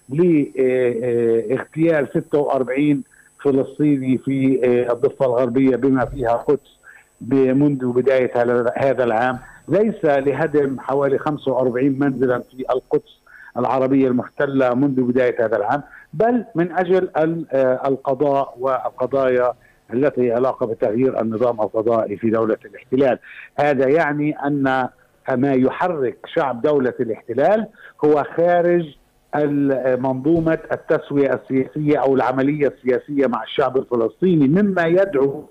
[0.08, 3.02] لاغتيال 46
[3.44, 4.60] فلسطيني في
[4.92, 6.76] الضفة الغربية بما فيها قدس
[7.30, 8.32] منذ بداية
[8.76, 13.15] هذا العام ليس لهدم حوالي 45 منزلا في القدس.
[13.58, 19.52] العربية المحتلة منذ بداية هذا العام بل من أجل آه، القضاء والقضايا
[19.92, 23.18] التي علاقة بتغيير النظام القضائي في دولة الاحتلال
[23.58, 24.88] هذا يعني أن
[25.30, 27.66] ما يحرك شعب دولة الاحتلال
[28.04, 28.96] هو خارج
[29.98, 35.44] منظومة التسوية السياسية أو العملية السياسية مع الشعب الفلسطيني مما يدعو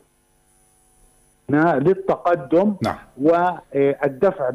[1.50, 2.96] للتقدم نعم.
[3.18, 4.50] والدفع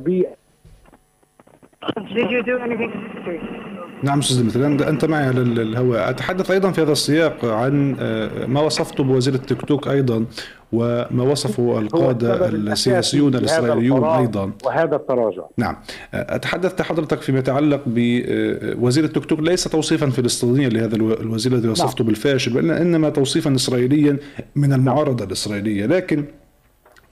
[4.02, 6.10] نعم أستاذ مثلا انت معي على الهواء.
[6.10, 10.24] أتحدث أيضا في هذا السياق عن آه، ما وصفته بوزير التيك توك أيضا
[10.72, 14.52] وما وصفه القادة السياسيون الإسرائيليون أيضا.
[14.64, 15.42] وهذا التراجع.
[15.56, 15.76] نعم.
[16.14, 22.06] أتحدث حضرتك فيما يتعلق بوزير التيك توك ليس توصيفا فلسطينيا لهذا الوزير الذي وصفته نعم.
[22.06, 24.16] بالفاشل إنما توصيفا اسرائيليا
[24.56, 25.86] من المعارضة الإسرائيلية.
[25.86, 26.24] لكن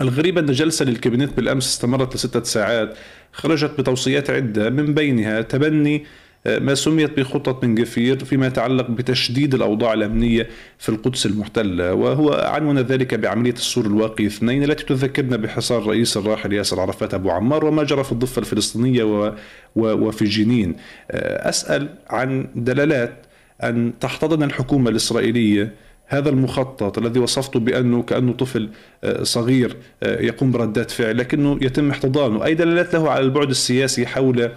[0.00, 2.94] الغريب أن جلسة للكابينت بالأمس استمرت لستة ساعات.
[3.32, 6.04] خرجت بتوصيات عدة من بينها تبني
[6.46, 12.32] آه، ما سميت بخطة من جفير فيما يتعلق بتشديد الأوضاع الأمنية في القدس المحتلة وهو
[12.32, 17.64] عنون ذلك بعملية السور الواقي اثنين التي تذكرنا بحصار الرئيس الراحل ياسر عرفات أبو عمار
[17.64, 19.34] وما جرى في الضفة الفلسطينية و...
[19.76, 19.92] و...
[20.06, 20.76] وفي جنين.
[21.10, 23.26] آه، أسأل عن دلالات
[23.62, 25.72] أن تحتضن الحكومة الإسرائيلية
[26.08, 28.70] هذا المخطط الذي وصفته بأنه كأنه طفل
[29.04, 34.06] آه، صغير آه، يقوم بردات فعل لكنه يتم احتضانه، أي دلالات له على البعد السياسي
[34.06, 34.50] حول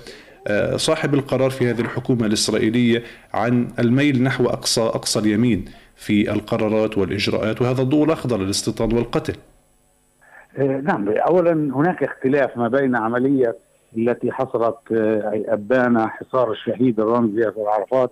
[0.47, 6.97] آه، صاحب القرار في هذه الحكومة الإسرائيلية عن الميل نحو أقصى أقصى اليمين في القرارات
[6.97, 9.35] والإجراءات وهذا الضوء الأخضر للاستيطان والقتل.
[10.83, 13.55] نعم اولا هناك اختلاف ما بين عملية
[13.97, 14.77] التي حصلت
[15.47, 18.11] أبان حصار الشهيد الرمزي ياسر عرفات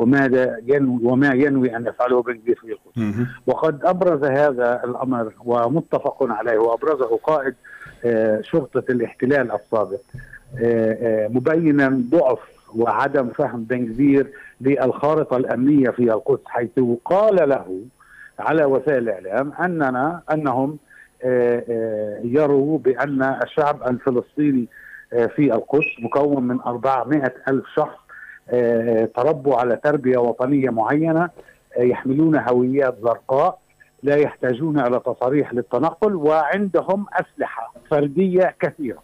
[0.00, 3.26] وماذا ينوي وما ينوي أن يفعله بن في القدس.
[3.46, 7.54] وقد أبرز هذا الأمر ومتفق عليه وأبرزه قائد
[8.04, 10.00] آه، شرطة الاحتلال السابق
[10.62, 12.38] آه، آه، مبينا ضعف
[12.74, 14.26] وعدم فهم بن كبير
[14.60, 17.80] للخارطة الأمنية في القدس حيث قال له
[18.38, 20.78] على وسائل الإعلام اننا أنهم
[22.24, 24.68] يروا بأن الشعب الفلسطيني
[25.10, 27.99] في القدس مكون من 400 ألف شخص
[29.14, 31.28] تربوا على تربية وطنية معينة
[31.78, 33.58] يحملون هويات زرقاء
[34.02, 39.02] لا يحتاجون إلى تصاريح للتنقل وعندهم أسلحة فردية كثيرة.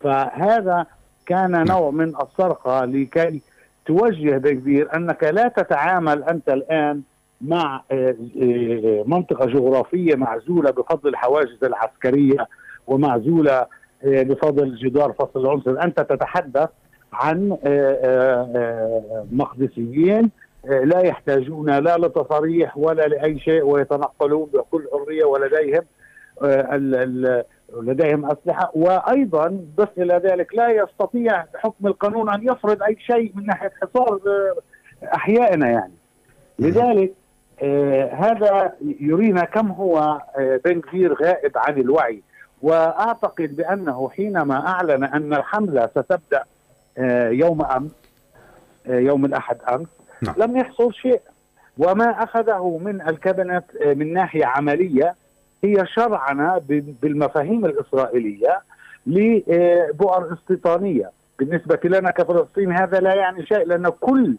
[0.00, 0.86] فهذا
[1.26, 3.40] كان نوع من السرقه لكي
[3.86, 7.02] توجه بكبير أنك لا تتعامل أنت الآن
[7.40, 12.48] مع آه، آه، منطقة جغرافية معزولة بفضل الحواجز العسكرية
[12.86, 13.66] ومعزولة
[14.04, 16.68] آه، بفضل جدار فصل العنصر، أنت تتحدث
[17.12, 20.30] عن آه، آه، آه، مقدسيين
[20.64, 25.82] لا يحتاجون لا لتصاريح ولا لأي شيء ويتنقلون بكل حرية ولديهم
[27.82, 28.70] لديهم أسلحة.
[28.74, 34.20] وأيضا بس إلى ذلك لا يستطيع بحكم القانون أن يفرض أي شيء من ناحية حصار
[35.14, 35.92] أحيائنا يعني.
[36.58, 37.12] لذلك
[37.62, 39.98] آه هذا يرينا كم هو
[40.38, 42.22] آه بن كفير غائب عن الوعي.
[42.62, 46.44] وأعتقد بأنه حينما أعلن أن الحملة ستبدأ
[47.30, 47.90] يوم أمس
[48.88, 49.86] آه، يوم الأحد أمس
[50.22, 50.34] نعم.
[50.38, 51.20] لم يحصل شيء.
[51.78, 55.14] وما أخذه من الكابينت آه، من ناحية عملية
[55.64, 56.62] هي شرعنه
[57.02, 58.60] بالمفاهيم الإسرائيلية
[59.06, 61.10] لبؤر استيطانية.
[61.38, 64.36] بالنسبة لنا كفلسطين هذا لا يعني شيء لأن كل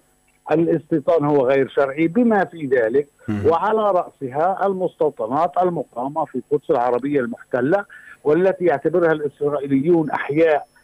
[0.52, 3.08] الاستيطان هو غير شرعي بما في ذلك.
[3.46, 7.86] وعلى رأسها المستوطنات المقامة في القدس العربية المحتلة
[8.24, 10.79] والتي يعتبرها الإسرائيليون أحياء آه، آه، آه،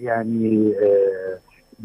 [0.00, 0.74] يعني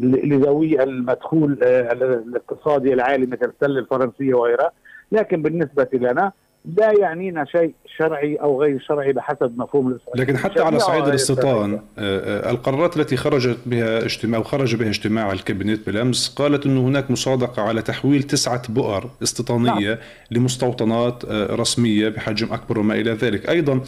[0.00, 4.72] لذوي المدخول الاقتصادي العالي مثل السلة الفرنسية وغيرها.
[5.12, 6.32] لكن بالنسبة لنا
[6.64, 11.72] لا يعنينا شيء شرعي أو غير شرعي بحسب مفهوم الاسرائيلي لكن حتى على صعيد الاستيطان
[11.74, 17.10] آه، آه، القرارات التي خرجت بها اجتماع وخرج بها اجتماع الكابينت بالأمس قالت إنه هناك
[17.10, 19.98] مصادقة على تحويل تسعة بؤر استيطانية نعم.
[20.30, 23.80] لمستوطنات آه، رسمية بحجم أكبر وما إلى ذلك، أيضا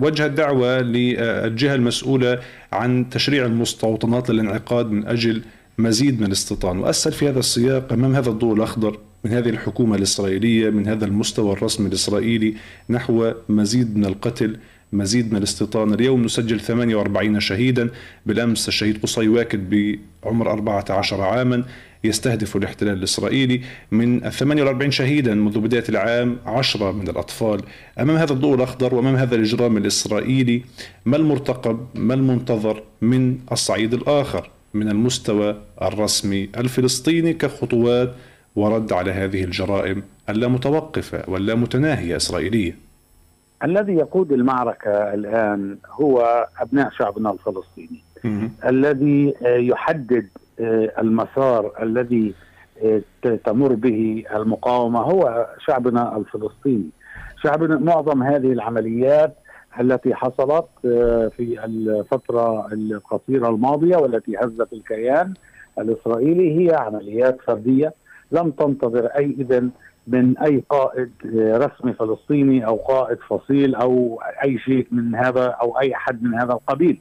[0.00, 2.40] وجهت دعوه للجهة المسؤولة
[2.72, 5.42] عن تشريع المستوطنات للانعقاد من أجل
[5.78, 6.78] مزيد من الاستيطان.
[6.78, 11.52] وأسأل في هذا السياق أمام هذا الضوء الأخضر من هذه الحكومة الإسرائيلية من هذا المستوى
[11.52, 12.54] الرسمي الإسرائيلي
[12.90, 14.56] نحو مزيد من القتل
[14.92, 15.94] مزيد من الاستيطان.
[15.94, 17.90] اليوم نسجل 48 شهيدا.
[18.26, 21.64] بالأمس الشهيد قصي واكد بعمر 14 عاما
[22.04, 23.60] يستهدف الاحتلال الإسرائيلي.
[23.90, 27.60] من 48 شهيدا منذ بداية العام 10 من الأطفال.
[28.00, 30.62] أمام هذا الضوء الأخضر وأمام هذا الإجرام الإسرائيلي
[31.06, 38.14] ما المرتقب ما المنتظر من الصعيد الآخر من المستوى الرسمي الفلسطيني كخطوات
[38.56, 42.76] ورد على هذه الجرائم اللامتوقفة واللامتناهية إسرائيلية
[43.64, 48.00] الذي يقود المعركة الآن هو أبناء شعبنا الفلسطيني.
[48.64, 50.28] الذي يحدد
[50.60, 52.34] آه، المسار الذي
[52.84, 53.00] آه،
[53.44, 56.88] تمر به المقاومة هو شعبنا الفلسطيني.
[57.42, 59.36] شعبنا معظم هذه العمليات
[59.80, 65.34] التي حصلت آه، في الفترة القصيرة الماضية والتي هزت الكيان
[65.78, 67.94] الإسرائيلي هي عمليات فردية.
[68.32, 69.70] لم تنتظر أي إذن
[70.06, 75.94] من أي قائد رسمي فلسطيني أو قائد فصيل أو أي شيء من هذا أو أي
[75.94, 76.98] أحد من هذا القبيل.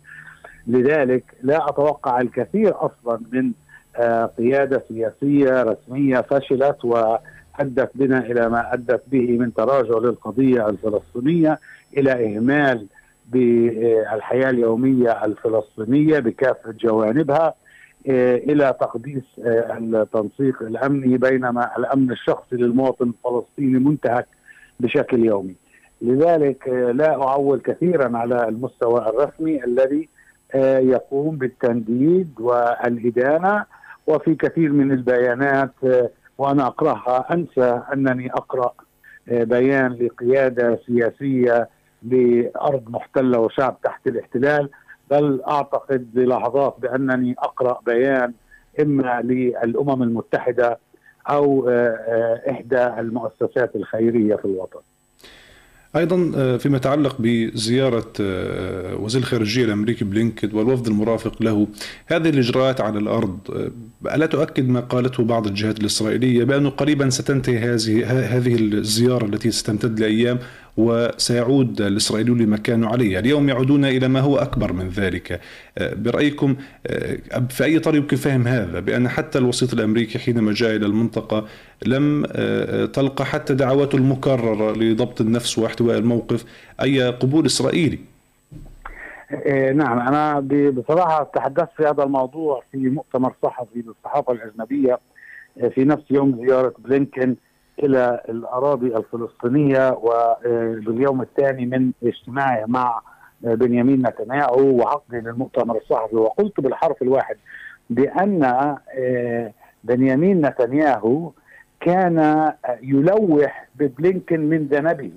[0.67, 3.51] لذلك لا أتوقع الكثير أصلا من
[3.97, 11.59] آه، قيادة سياسية رسمية فشلت وأدت بنا إلى ما أدت به من تراجع للقضية الفلسطينية
[11.97, 12.87] إلى إهمال
[13.31, 17.53] بالحياة اليومية الفلسطينية بكافة جوانبها.
[18.07, 24.27] إلى تقديس آه، التنسيق الأمني بينما الأمن الشخصي للمواطن الفلسطيني منتهك
[24.79, 25.55] بشكل يومي.
[26.01, 30.09] لذلك آه، لا أعول كثيرا على المستوى الرسمي الذي
[30.55, 33.65] يقوم بالتنديد والادانه
[34.07, 35.73] وفي كثير من البيانات
[36.37, 38.73] وأنا أقرأها أنسى أنني أقرأ
[39.27, 41.69] بيان لقيادة سياسية
[42.03, 44.69] لأرض محتلة وشعب تحت الاحتلال
[45.11, 48.33] بل أعتقد بلحظات بأنني أقرأ بيان
[48.79, 50.79] إما للأمم المتحدة
[51.29, 54.79] أو آه، آه، إحدى المؤسسات الخيرية في الوطن.
[55.95, 58.13] أيضا آه، فيما يتعلق بزيارة
[58.99, 61.67] وزير الخارجية الأمريكي بلينكد والوفد المرافق له
[62.07, 63.39] هذه الإجراءات على الأرض
[64.05, 68.05] ألا تؤكد ما قالته بعض الجهات الإسرائيلية بانه قريبا ستنتهي هذه
[68.37, 70.39] هذه الزيارة التي ستمتد لأيام
[70.77, 73.19] وسيعود الإسرائيليون لمكانه عليه.
[73.19, 75.41] اليوم يعودون إلى ما هو أكبر من ذلك.
[75.77, 76.55] آه، برأيكم
[76.87, 77.17] آه،
[77.49, 81.45] في أي طريق يمكن فهم هذا؟ بأن حتى الوسيط الأمريكي حينما جاء إلى المنطقة
[81.85, 86.45] لم آه، تلقى حتى دعواته المكررة لضبط النفس واحتواء الموقف
[86.81, 87.99] أي قبول إسرائيلي.
[89.73, 89.99] نعم.
[89.99, 90.39] أنا
[90.71, 94.99] بصراحة تحدثت في هذا الموضوع في مؤتمر صحفي للصحافة الأجنبية
[95.75, 97.35] في نفس يوم زيارة بلينكن.
[97.83, 103.01] إلى الأراضي الفلسطينية وباليوم الثاني من اجتماعي مع
[103.41, 106.15] بنيامين نتنياهو وعقدي للمؤتمر الصحفي.
[106.15, 107.37] وقلت بالحرف الواحد
[107.89, 109.51] بأن آه،
[109.83, 111.31] بنيامين نتنياهو
[111.79, 115.11] كان يلوح ببلينكن من ذنبه.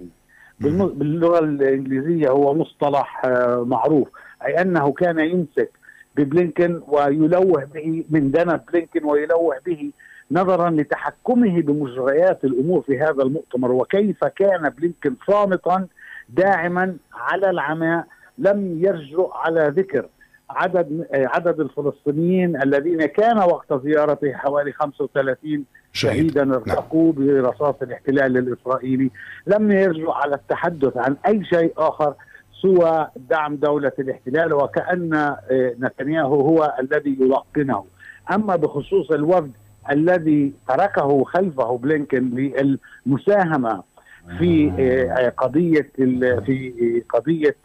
[0.60, 4.08] باللغة الإنجليزية هو مصطلح آه، معروف
[4.46, 5.70] أي أنه كان يمسك
[6.16, 9.92] ببلينكن ويلوح به من ذنب بلينكن ويلوح به
[10.30, 15.86] نظرا لتحكمه بمجريات الأمور في هذا المؤتمر وكيف كان بلينكن صامتا
[16.28, 18.06] داعما على العماء
[18.38, 20.08] لم يرجرؤ على ذكر
[20.50, 26.54] عدد عدد الفلسطينيين الذين كان وقت زيارته حوالي 35 شهيدا نعم.
[26.54, 29.10] ارتقوا برصاص الاحتلال الإسرائيلي.
[29.46, 32.14] لم يرجع على التحدث عن أي شيء آخر
[32.62, 37.84] سوى دعم دولة الاحتلال وكأن آه، نتنياهو هو الذي يلقنه.
[38.32, 39.52] أما بخصوص الوفد
[39.90, 42.30] الذي تركه خلفه بلينكن
[43.06, 43.82] للمساهمة
[44.38, 45.90] في آه، قضية
[46.46, 47.56] في قضية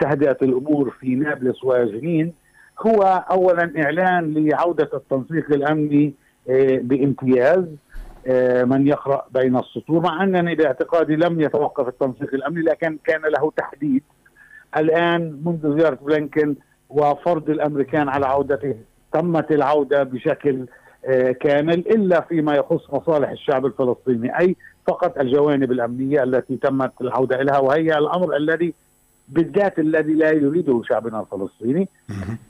[0.00, 2.32] تهدئة الأمور في نابلس وجنين.
[2.86, 6.14] هو اولا إعلان لعودة التنسيق الأمني
[6.50, 7.64] آه، بامتياز
[8.64, 14.02] من يقرأ بين السطور مع أنني باعتقادي لم يتوقف التنسيق الأمني لكن كان له تحديد.
[14.76, 16.54] الآن منذ زيارة بلينكن
[16.88, 18.74] وفرض الأمريكان على عودته
[19.12, 20.66] تمت العودة بشكل
[21.40, 27.58] كامل إلا فيما يخص مصالح الشعب الفلسطيني أي فقط الجوانب الأمنية التي تمت العودة إليها
[27.58, 28.74] وهي الأمر الذي
[29.28, 31.88] بالذات الذي لا يريده شعبنا الفلسطيني.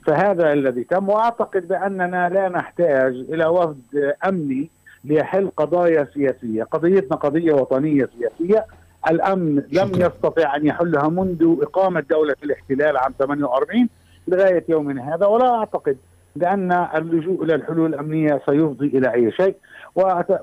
[0.06, 4.70] فهذا الذي تم وأعتقد بأننا لا نحتاج إلى وفد أمني
[5.04, 8.66] ليحل قضايا سياسية، قضيتنا قضية وطنية سياسية،
[9.10, 13.88] الأمن لم يستطع أن يحلها منذ إقامة دولة الاحتلال عام 48
[14.28, 15.96] لغاية يومنا هذا ولا أعتقد
[16.36, 19.56] بأن اللجوء إلى الحلول الأمنية سيفضي إلى أي شيء.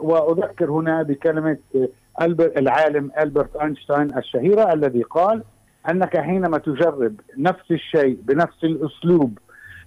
[0.02, 1.58] وأذكر هنا بكلمة
[2.58, 5.44] العالم ألبرت أينشتاين الشهيرة الذي قال
[5.90, 9.38] أنك حينما تجرب نفس الشيء بنفس الأسلوب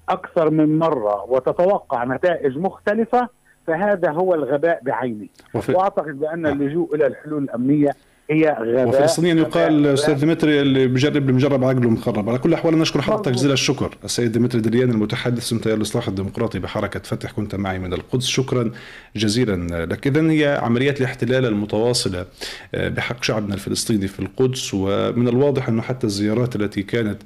[0.09, 3.29] أكثر من مرة وتتوقع نتائج مختلفة
[3.67, 5.73] فهذا هو الغباء بعينه وفي...
[5.73, 7.91] وأعتقد بأن اللجوء إلى الحلول الأمنية
[8.31, 12.29] هي غباء وفلسطينيا يقال أستاذ ديمتري اللي بجرب مجرب عقله مخرب.
[12.29, 13.97] على كل الاحوال نشكر حضرتك جزيل الشكر.
[14.05, 18.27] السيد ديمتري دلياني المتحدث من تيار الإصلاح الديمقراطي بحركة فتح كنت معي من القدس.
[18.27, 18.71] شكرا
[19.17, 20.07] جزيلا لك.
[20.07, 22.27] اذا هي عمليات الاحتلال المتواصلة
[22.75, 24.75] بحق شعبنا الفلسطيني في القدس.
[24.75, 27.19] ومن الواضح أنه حتى الزيارات التي كانت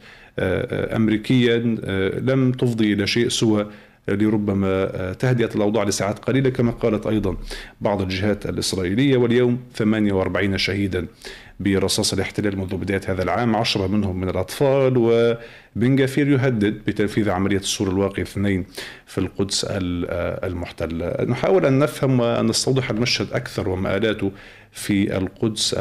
[0.97, 1.57] امريكيا
[2.21, 3.67] لم تفضي إلى شيء سوى
[4.09, 7.37] لربما تهدئة الأوضاع لساعات قليلة كما قالت أيضا
[7.81, 9.17] بعض الجهات الإسرائيلية.
[9.17, 11.07] واليوم 48 شهيدا
[11.61, 14.95] برصاص الاحتلال منذ بداية هذا العام عشرة منهم من الأطفال.
[14.97, 18.67] وبن جافير يهدد بتنفيذ عملية السور الواقي اثنين
[19.07, 21.25] في القدس المحتلة.
[21.25, 24.33] نحاول أن نفهم وأن نستوضح المشهد أكثر ومآلاته
[24.77, 25.75] في القدس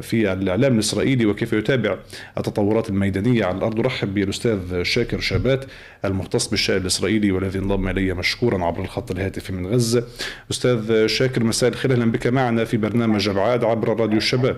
[0.00, 1.98] في الإعلام الإسرائيلي وكيف يتابع
[2.38, 3.80] التطورات الميدانية على الأرض.
[3.80, 5.64] أرحب بالأستاذ شاكر شابات
[6.04, 10.04] المختص بالشأن الإسرائيلي والذي انضم إلي مشكورا عبر الخط الهاتفي من غزة.
[10.50, 11.92] أستاذ شاكر مساء الخير.
[11.92, 14.56] أهلا بك معنا في برنامج أبعاد عبر راديو الشباب.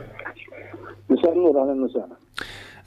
[1.10, 1.62] مساء النور.
[1.62, 2.16] أهلا وسهلا.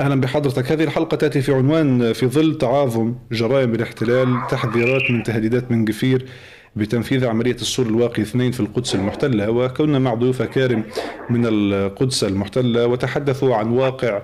[0.01, 0.71] أهلا بحضرتك.
[0.71, 6.25] هذه الحلقة تأتي في عنوان في ظل تعاظم جرائم الاحتلال تحذيرات من تهديدات من جفير
[6.75, 10.83] بتنفيذ عملية السور الواقي اثنين في القدس المحتلة وكنا مع ضيوف كارم
[11.29, 14.21] من القدس المحتلة وتحدثوا عن واقع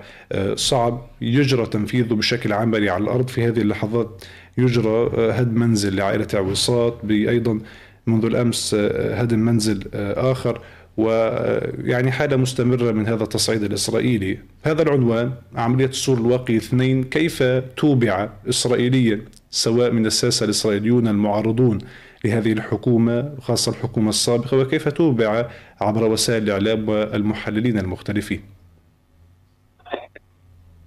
[0.54, 3.28] صعب يجرى تنفيذه بشكل عملي على الأرض.
[3.28, 4.24] في هذه اللحظات
[4.58, 7.60] يجرى هدم منزل لعائلة عويصات بأيضا
[8.06, 8.74] منذ الأمس
[9.14, 10.60] هدم منزل آخر.
[10.96, 14.38] ويعني حالة مستمرة من هذا التصعيد الإسرائيلي.
[14.62, 17.42] هذا العنوان عملية السور الواقي اثنين كيف
[17.76, 21.78] توبع إسرائيليا سواء من الساسة الإسرائيليون المعارضون.
[22.24, 25.48] لهذه الحكومة خاصة الحكومة السابقة وكيف توبع
[25.80, 28.40] عبر وسائل الإعلام والمحللين المختلفين؟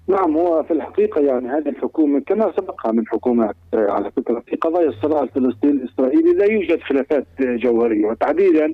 [0.08, 4.90] نعم هو في الحقيقة يعني هذه الحكومة كما سبقها من حكومات على فكرة في قضايا
[4.90, 8.74] الصراع الفلسطيني الإسرائيلي لا يوجد خلافات جوهرية وتحديدا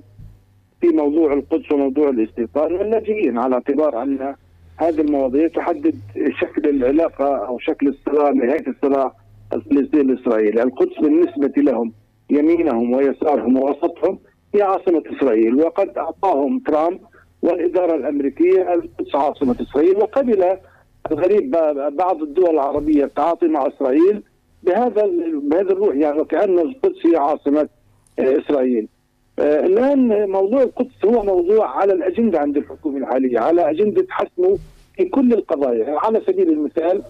[0.80, 4.34] في موضوع القدس وموضوع الاستيطان واللاجئين على اعتبار أن
[4.76, 5.94] هذه المواضيع تحدد
[6.40, 9.14] شكل العلاقة أو شكل الصراع نهاية الصراع
[9.52, 11.92] الفلسطيني الإسرائيلي، القدس بالنسبة لهم.
[12.30, 14.18] يمينهم ويسارهم ووسطهم
[14.54, 17.00] هي عاصمة إسرائيل وقد أعطاهم ترامب
[17.42, 20.58] والإدارة الأمريكية القدس عاصمة إسرائيل وقبل
[21.10, 21.50] الغريب
[21.92, 24.22] بعض الدول العربية التعاطي مع إسرائيل
[24.62, 25.10] بهذا
[25.42, 27.68] بهذا الروح يعني وكان القدس هي عاصمة
[28.18, 28.88] إسرائيل.
[29.38, 34.58] آه الآن موضوع القدس هو موضوع على الأجندة عند الحكومة الحالية، على أجندة حسمه
[34.96, 37.02] في كل القضايا، على سبيل المثال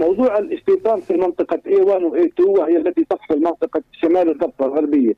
[0.00, 5.14] موضوع الاستيطان في منطقة A1 و A2 وهي التي تفصل منطقه شمال الضفة الغربية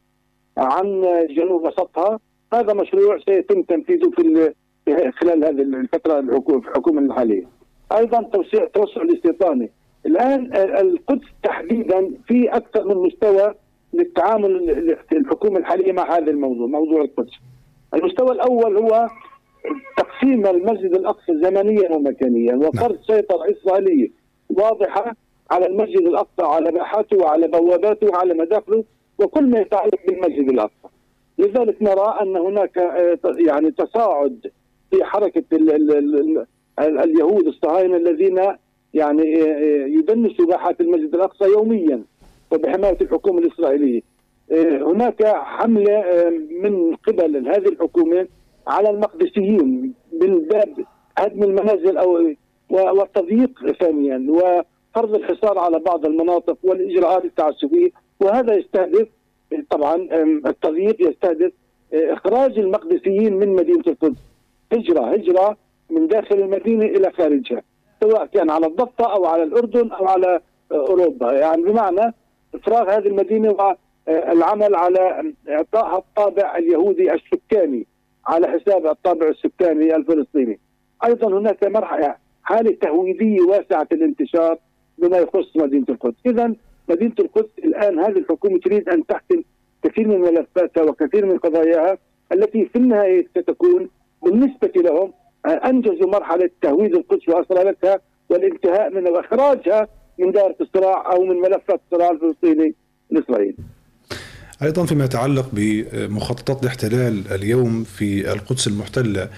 [0.57, 2.21] عن جنوب وسطها،
[2.53, 4.11] هذا مشروع سيتم تنفيذه
[4.85, 7.45] في خلال هذه الفترة الحكومة الحالية.
[7.97, 9.71] أيضا توسيع التوسع الاستيطاني،
[10.07, 13.55] الآن القدس تحديدا في أكثر من مستوى
[13.93, 17.33] للتعامل الحكومة الحالية مع هذا الموضوع موضوع القدس.
[17.95, 19.09] المستوى الأول هو
[19.97, 24.22] تقسيم المسجد الأقصى زمنيا ومكانيا وفرض سيطرة إسرائيلية
[24.59, 25.17] واضحة
[25.51, 28.85] على المسجد الأقصى على باحاته وعلى بواباته وعلى مداخله
[29.19, 30.89] وكل ما يتعلق بالمسجد الأقصى.
[31.39, 32.77] لذلك نرى أن هناك
[33.47, 34.51] يعني تصاعد
[34.91, 36.47] في حركة ال ال ال
[36.79, 38.41] اليهود الصهاينة الذين
[38.95, 39.23] يعني
[39.99, 42.03] يدنسوا باحات المسجد الأقصى يوميا
[42.53, 44.01] وبحماية الحكومة الإسرائيلية.
[44.83, 46.05] هناك حملة
[46.63, 48.29] من قبل هذه الحكومة
[48.67, 50.75] على المقدسيين من باب
[51.19, 52.35] هدم المنازل أو
[52.73, 57.91] والتضييق ثانيا وفرض الحصار على بعض المناطق والإجراءات التعسفيه
[58.21, 59.09] وهذا يستهدف
[59.71, 60.09] طبعا
[60.47, 61.53] التضييق يستهدف
[61.95, 64.19] إخراج المقدسيين من مدينة القدس
[64.73, 65.57] هجرة هجرة
[65.91, 67.63] من داخل المدينة إلى خارجها
[68.01, 70.41] سواء كان على الضفة أو على الأردن أو على
[70.73, 72.15] أوروبا يعني بمعنى
[72.55, 73.57] إفراغ هذه المدينة
[74.09, 77.87] العمل على اعطائها الطابع اليهودي السكاني
[78.27, 80.59] على حساب الطابع السكاني الفلسطيني.
[81.05, 84.59] أيضا هناك مرحلة حالة تهويديه واسعة الانتشار
[84.99, 86.55] بما يخص مدينة القدس، اذا
[86.89, 89.43] مدينة القدس الآن هذه الحكومة تريد أن تحسم
[89.83, 91.99] كثير من ملفاتها وكثير من قضاياها
[92.33, 93.89] التي في النهاية ستكون
[94.23, 95.13] بالنسبة لهم
[95.47, 99.89] انجزوا مرحلة تهويد القدس واصلالتها والانتهاء من وإخراجها
[100.19, 102.75] من دائرة الصراع أو من ملفات الصراع الفلسطيني
[103.13, 103.55] الاسرائيلي.
[104.63, 109.29] أيضا فيما يتعلق بمخططات الاحتلال اليوم في القدس المحتلة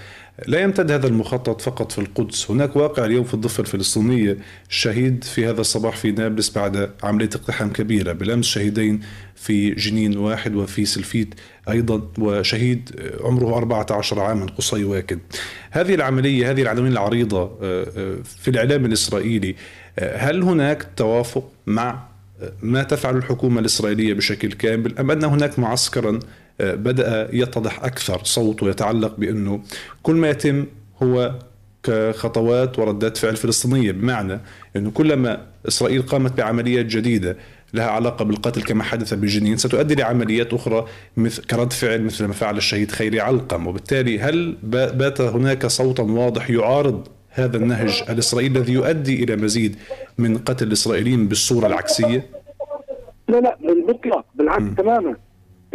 [0.47, 2.51] لا يمتد هذا المخطط فقط في القدس.
[2.51, 4.37] هناك واقع اليوم في الضفة الفلسطينية
[4.69, 8.11] شهيد في هذا الصباح في نابلس بعد عملية اقتحام كبيرة.
[8.11, 8.99] بالأمس شهيدين
[9.35, 11.33] في جنين واحد وفي سلفيت
[11.69, 15.19] أيضا وشهيد عمره 14 عاما قصي واكد.
[15.71, 19.55] هذه العملية هذه العناوين العريضة آه، آه، في الإعلام الإسرائيلي
[19.99, 22.07] آه، هل هناك توافق مع
[22.61, 26.19] ما تفعل الحكومة الإسرائيلية بشكل كامل أم أن هناك معسكرا
[26.59, 29.61] بدأ يتضح أكثر صوته يتعلق بأنه
[30.03, 30.65] كل ما يتم
[31.03, 31.31] هو
[31.83, 34.39] كخطوات وردات فعل فلسطينية بمعنى
[34.75, 37.37] أنه كلما إسرائيل قامت بعمليات جديدة
[37.73, 40.85] لها علاقة بالقتل كما حدث بجنين ستؤدي لعمليات أخرى
[41.17, 43.67] مثل كرد فعل مثل ما فعل الشهيد خيري علقم.
[43.67, 49.75] وبالتالي هل بات هناك صوتا واضح يعارض هذا النهج الإسرائيلي الذي يؤدي إلى مزيد
[50.17, 52.25] من قتل الإسرائيليين بالصورة العكسية؟
[53.27, 55.15] لا لا بالمطلق بالعكس تماما.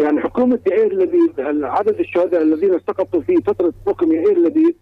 [0.01, 4.77] يعني حكومة يائير لبيد عدد الشهداء الذين سقطوا في فترة حكم يائير لبيد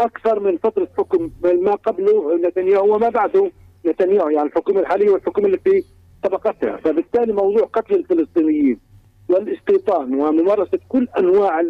[0.00, 3.50] أكثر من فترة حكم ما قبله نتنياهو وما بعده
[3.86, 5.84] نتنياهو يعني الحكومة الحالية والحكومة التي
[6.24, 6.76] سبقتها.
[6.76, 8.80] فبالتالي موضوع قتل الفلسطينيين
[9.28, 11.62] والاستيطان وممارسة كل أنواع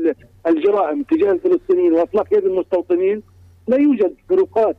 [0.46, 3.22] الجرائم تجاه الفلسطينيين وإطلاق يد المستوطنين
[3.68, 4.76] لا يوجد فروقات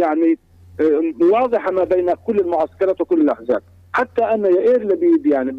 [0.00, 0.38] يعني
[0.80, 3.62] آه، واضحة ما بين كل المعسكرات وكل الأحزاب.
[3.92, 5.52] حتى أن يائير لبيد يعني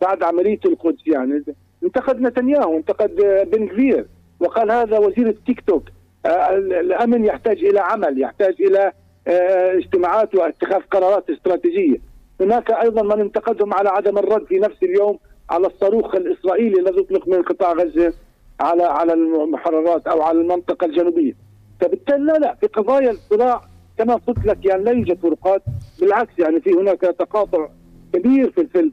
[0.00, 1.44] بعد عملية القدس يعني.
[1.82, 3.16] انتقد نتنياهو انتقد
[3.52, 4.06] بن كفير
[4.40, 5.82] وقال هذا وزير التيك توك.
[6.26, 8.92] آه، الأمن يحتاج إلى عمل يحتاج إلى
[9.28, 11.96] آه، اجتماعات واتخاذ قرارات استراتيجية.
[12.40, 15.18] هناك أيضا من انتقدهم على عدم الرد في نفس اليوم
[15.50, 18.12] على الصاروخ الإسرائيلي الذي اطلق من قطاع غزة
[18.60, 21.32] على على المحررات أو على المنطقة الجنوبية.
[21.80, 23.60] فبالتالي لا لا في قضايا الصراع
[23.98, 25.62] كما قلت لك يعني لا يوجد فروقات
[26.00, 27.68] بالعكس يعني في هناك تقاطع
[28.12, 28.90] كبير في في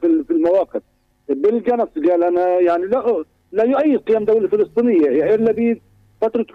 [0.00, 0.82] في, في المواقف.
[1.28, 5.80] بيل جانس قال أنا يعني لا لا يؤيد قيام دولة فلسطينيه يائير لبيد
[6.20, 6.46] فترة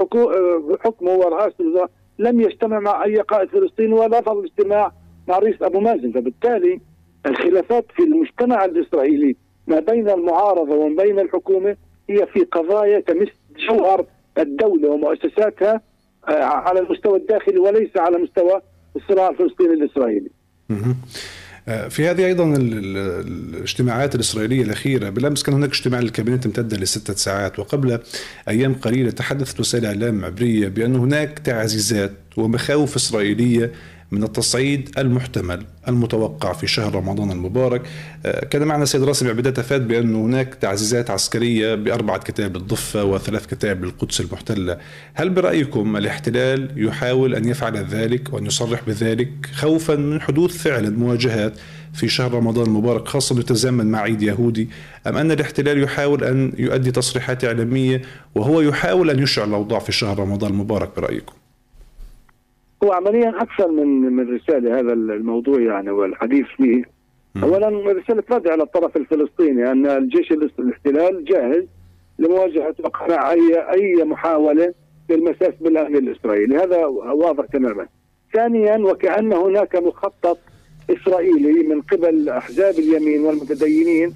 [0.80, 1.90] حكمه ورئاسه
[2.20, 4.92] لم يجتمع مع أي قائد فلسطيني ولا رفض الاجتماع
[5.28, 6.12] مع الرئيس أبو مازن.
[6.12, 6.80] فبالتالي
[7.26, 9.36] الخلافات في المجتمع الإسرائيلي
[9.68, 11.78] ما بين المعارضة وما بين الحكومة
[12.10, 13.28] هي في قضايا تمس
[13.70, 14.06] جوهر
[14.38, 15.82] الدولة ومؤسساتها
[16.30, 18.62] آه، على المستوى الداخلي وليس على مستوى
[18.96, 20.30] الصراع الفلسطيني الإسرائيلي.
[21.68, 27.60] آه، في هذه أيضا الاجتماعات الإسرائيلية الأخيرة بالأمس كان هناك اجتماع للكابينت امتد لستة ساعات
[27.60, 28.00] وقبل
[28.50, 33.72] أيام قليلة تحدثت وسائل إعلام عبرية بأن هناك تعزيزات ومخاوف إسرائيلية
[34.12, 37.82] من التصعيد المحتمل المتوقع في شهر رمضان المبارك.
[38.26, 43.48] آه، كان معنا سيد راسم عبيدات افاد بأن هناك تعزيزات عسكرية بأربعة كتاب للضفه وثلاث
[43.48, 44.78] كتاب للقدس المحتلة.
[45.14, 51.54] هل برأيكم الاحتلال يحاول أن يفعل ذلك وأن يصرح بذلك خوفا من حدوث فعلا مواجهات
[51.94, 54.70] في شهر رمضان المبارك خاصة يتزامن مع عيد يهودي
[55.08, 58.02] أم أن الاحتلال يحاول أن يؤدي تصريحات إعلامية
[58.36, 61.41] وهو يحاول أن يشعل الأوضاع في شهر رمضان المبارك برأيكم؟
[62.84, 66.84] هو عمليا أكثر من من رسالة هذا الموضوع يعني والحديث فيه.
[67.44, 71.64] اولا رسالة رد على الطرف الفلسطيني أن الجيش الاحتلال جاهز
[72.20, 74.74] لمواجهة وقمع اي أي محاولة
[75.10, 76.58] للمساس بالأمن الإسرائيلي.
[76.58, 77.88] هذا واضح تماما.
[78.34, 80.38] ثانيا وكأن هناك مخطط
[80.90, 84.14] إسرائيلي من قبل أحزاب اليمين والمتدينين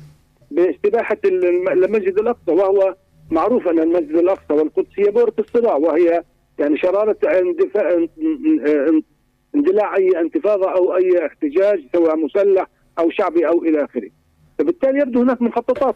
[0.52, 2.96] باستباحة المسجد الأقصى وهو
[3.32, 6.24] معروف أن المسجد الأقصى والقدس هي بؤره الصراع وهي
[6.60, 7.18] يعني شرارة
[9.56, 12.68] اندلاع أي انتفاضة أو أي احتجاج سواء مسلح
[13.00, 14.10] أو شعبي أو إلى آخره.
[14.60, 15.96] فبالتالي يبدو هناك مخططات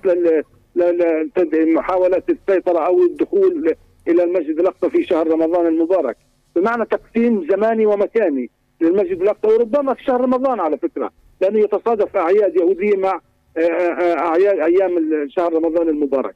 [1.53, 3.75] لمحاولة السيطرة أو الدخول
[4.07, 6.17] إلى المسجد الأقصى في شهر رمضان المبارك.
[6.55, 8.49] بمعنى تقسيم زماني ومكاني
[8.81, 9.47] للمسجد الأقصى.
[9.47, 13.21] وربما في شهر رمضان على فكرة لأنه يتصادف أعياد يهودية مع
[13.57, 16.35] آه، آه، أعياد أيام شهر رمضان المبارك.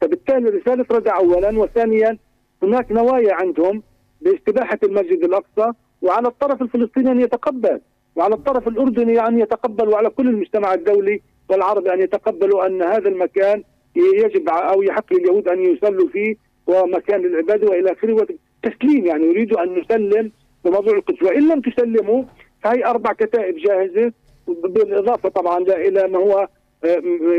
[0.00, 2.18] فبالتالي رسالة ردع أولا وثانيا
[2.64, 3.82] هناك نوايا عندهم
[4.20, 7.80] باستباحة المسجد الأقصى وعلى الطرف الفلسطيني أن يتقبل
[8.16, 13.62] وعلى الطرف الأردني أن يتقبل وعلى كل المجتمع الدولي والعربي أن يتقبلوا أن هذا المكان
[13.96, 16.36] يجب أو يحق لليهود أن يصلوا فيه
[16.66, 18.26] ومكان العبادة وإلى آخره
[18.62, 20.32] تسليم يعني يريدوا أن نسلم
[20.64, 22.24] بموضوع القدس وإن لم تسلموا
[22.62, 24.12] فهي أربع كتائب جاهزة
[24.48, 26.48] بالإضافة طبعا إلى ما هو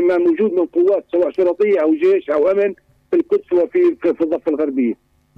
[0.08, 2.74] ما موجود من قوات سواء شرطية أو جيش أو أمن
[3.10, 4.94] في القدس وفي في الضفة الغربية.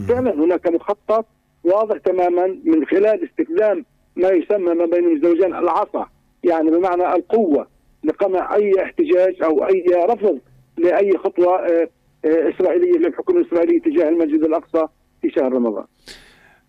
[0.09, 1.27] فعلا هناك مخطط
[1.65, 3.85] واضح تماما من خلال استخدام
[4.17, 6.09] ما يسمى ما بين الزوجين العصا
[6.45, 7.67] يعني بمعنى القوة
[8.05, 10.39] لقمع أي احتجاج أو أي رفض
[10.79, 11.89] لأي خطوة آه،
[12.25, 14.87] آه، إسرائيلية للحكومه الاسرائيليه تجاه المسجد الأقصى
[15.23, 15.85] في شهر رمضان.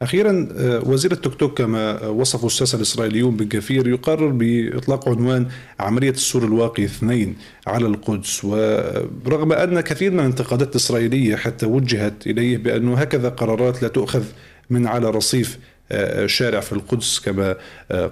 [0.01, 3.47] أخيرا آه، وزير التوك توك كما وصفه الساسة الإسرائيليون بن
[3.87, 5.47] يقرر بإطلاق عنوان
[5.79, 7.35] عملية السور الواقي اثنين
[7.67, 8.45] على القدس.
[8.45, 14.23] ورغم أن كثير من الانتقادات الإسرائيلية حتى وجهت إليه بأنه هكذا قرارات لا تؤخذ
[14.69, 15.59] من على رصيف
[16.25, 17.55] شارع في القدس كما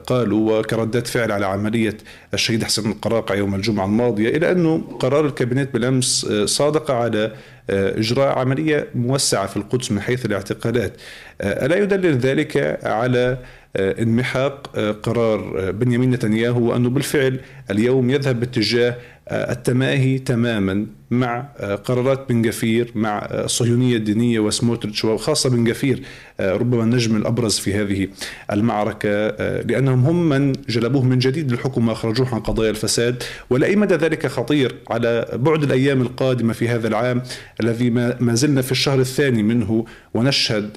[0.08, 1.98] قالوا وكردات فعل على عملية
[2.34, 7.32] الشهيد حسن القراقع يوم الجمعة الماضية إلى أنه قرار الكابينت بالأمس صادق على
[7.70, 10.94] إجراء عملية موسعة في القدس من حيث الاعتقالات
[11.42, 13.38] ألا يدلل ذلك على
[13.76, 17.40] انمحاق قرار بنيامين نتنياهو وأنه بالفعل
[17.72, 18.96] اليوم يذهب باتجاه
[19.32, 21.40] التماهي تماما مع
[21.86, 26.02] قرارات بن جفير مع الصهيونية الدينية وسموتريتش وخاصة بن جفير
[26.40, 28.08] ربما النجم الأبرز في هذه
[28.52, 29.28] المعركة
[29.62, 33.24] لأنهم هم من جلبوه من جديد للحكم وأخرجوه عن قضايا الفساد.
[33.50, 37.22] ولا مدى ذلك خطير على بعد الأيام القادمة في هذا العام
[37.62, 40.70] الذي ما زلنا في الشهر الثاني منه ونشهد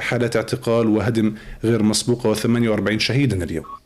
[0.00, 1.34] حالة اعتقال وهدم
[1.64, 3.85] غير مسبوقة و48 شهيدا اليوم.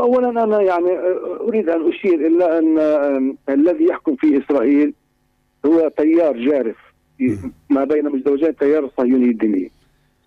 [0.00, 0.98] واولا أنا يعني
[1.40, 2.78] أريد أن أشير إلى أن
[3.48, 4.94] الذي يحكم في إسرائيل
[5.66, 6.76] هو تيار جارف
[7.70, 9.70] ما بين مزدوجين تيار الصهيوني الديني.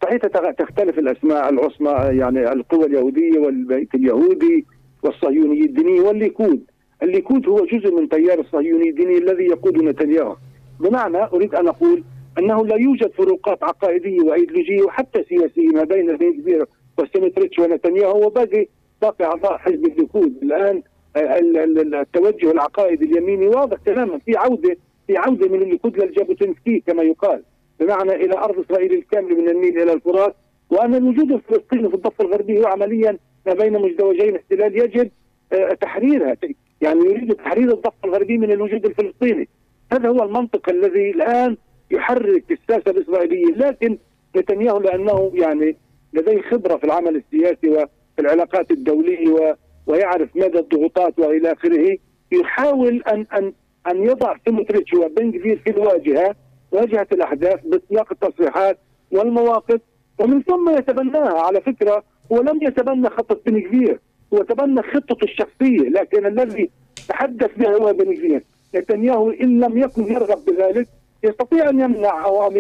[0.04, 0.18] صحيح
[0.52, 4.66] تختلف الأسماء العظمى يعني القوى اليهودية والبيت اليهودي
[5.04, 6.64] والصهيوني الديني والليكود.
[7.04, 10.36] الليكود هو جزء من تيار الصهيوني الديني الذي يقود نتنياهو.
[10.80, 12.04] بمعنى أريد أن أقول
[12.40, 16.66] أنه لا يوجد فروقات عقائدية وإيديولوجية وحتى سياسية ما بين بن غفير
[16.98, 18.68] وسموتريتش ونتنياهو وباقي
[19.02, 20.84] باقي أعضاء حزب الليكود الآن
[21.18, 24.20] التوجه العقائدي اليميني واضح تماما.
[24.20, 24.78] في عودة
[25.08, 27.44] في عودة من الليكود للجابوتنسكي كما يقال.
[27.80, 30.36] بمعنى إلى أرض إسرائيل الكاملة من النيل إلى الفرات.
[30.70, 35.12] وأن الوجود الفلسطيني في الضفة الغربية هو عمليا ما بين مزدوجين احتلال يجب
[35.54, 36.38] آه، تحريرها.
[36.82, 39.48] يعني يريد تحرير الضفة الغربية من الوجود الفلسطيني.
[39.94, 41.58] هذا هو المنطق الذي الآن
[41.92, 43.56] يحرك السياسة الإسرائيلية.
[43.56, 43.98] لكن
[44.38, 45.76] نتنياهو لأنه يعني
[46.14, 49.58] لديه خبرة في العمل السياسي وفي العلاقات الدولية
[49.88, 51.98] ويعرف مدى الضغوطات وإلى آخره
[52.32, 53.54] يحاول ان ان
[53.92, 56.36] أن يضع سموتريتش وبن كفير في الواجهه
[56.72, 58.78] واجهة الأحداث بسياق التصريحات
[59.12, 59.82] والمواقف
[60.20, 61.40] ومن ثم يتبناها.
[61.42, 64.00] على فكرة هو لم يتبنى خطة بن كفير
[64.34, 66.70] هو تبنى خطته الشخصية لكن الذي
[67.10, 68.44] تحدث به هو بن كفير
[68.76, 70.88] نتنياهو إن لم يكن يرغب بذلك
[71.24, 72.52] يستطيع أن يمنع أو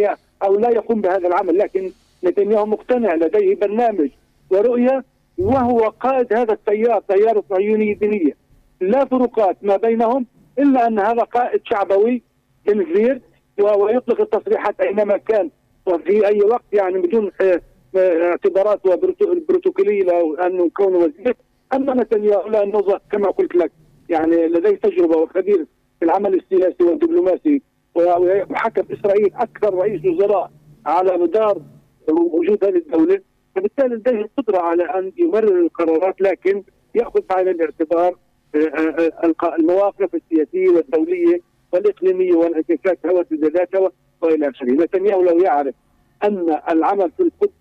[0.44, 1.92] أو لا يقوم بهذا العمل لكن
[2.24, 4.10] نتنياهو مقتنع لديه برنامج
[4.50, 5.04] ورؤية
[5.42, 8.38] وهو قائد هذا التيار تيار الصهيونيه الدينيه
[8.82, 10.26] لا فروقات ما بينهم
[10.60, 12.22] إلا أن هذا قائد شعبوي
[12.66, 13.22] كبير
[13.60, 15.50] ويطلق التصريحات أينما كان.
[15.86, 17.62] وفي أي وقت يعني بدون آه،
[17.96, 18.80] آه، اعتبارات
[19.50, 21.36] بروتوكولية لأنه كونه وزير.
[21.74, 22.82] أما نتنياهو لأنه
[23.12, 23.72] كما قلت لك.
[24.10, 25.66] يعني لديه تجربة وخبير
[26.00, 27.62] في العمل السياسي والدبلوماسي.
[27.96, 30.52] وحكم إسرائيل أكثر رئيس وزراء
[30.86, 31.62] على مدار
[32.10, 33.22] وجود هذه الدولة.
[33.56, 36.64] فبالتالي لديه القدرة على أن يمرر القرارات لكن
[36.96, 38.16] يأخذ بعين الاعتبار
[38.56, 41.40] آه، آه، آه، المواقف السياسية والدولية
[41.72, 43.92] والإقليمية وانعكاساتها وسداداتها
[44.22, 45.76] وإلى آخره، نتنياهو لو يعرف
[46.24, 47.54] أن العمل في القدس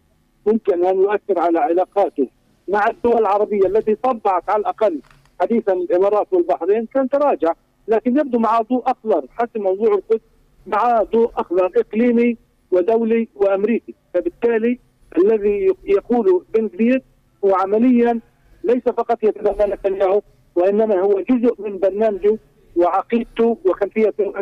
[0.47, 2.29] ممكن أن يؤثر على علاقاته
[2.69, 5.01] مع الدول العربية التي طبعت على الأقل
[5.41, 7.53] حديثا الإمارات والبحرين كان تراجع
[7.89, 10.21] لكن يبدو مع ضوء أخضر حتى موضوع القدس
[10.67, 12.37] مع ضوء أخضر إقليمي
[12.71, 13.95] ودولي وأمريكي.
[14.15, 14.79] فبالتالي
[15.19, 17.03] الذي يقول بن كبير
[17.45, 18.21] هو عمليا
[18.65, 20.23] ليس فقط يتبنى نتنياهو
[20.55, 22.39] وإنما هو جزء من برنامجه
[22.77, 24.33] وعقيدته وخلفيته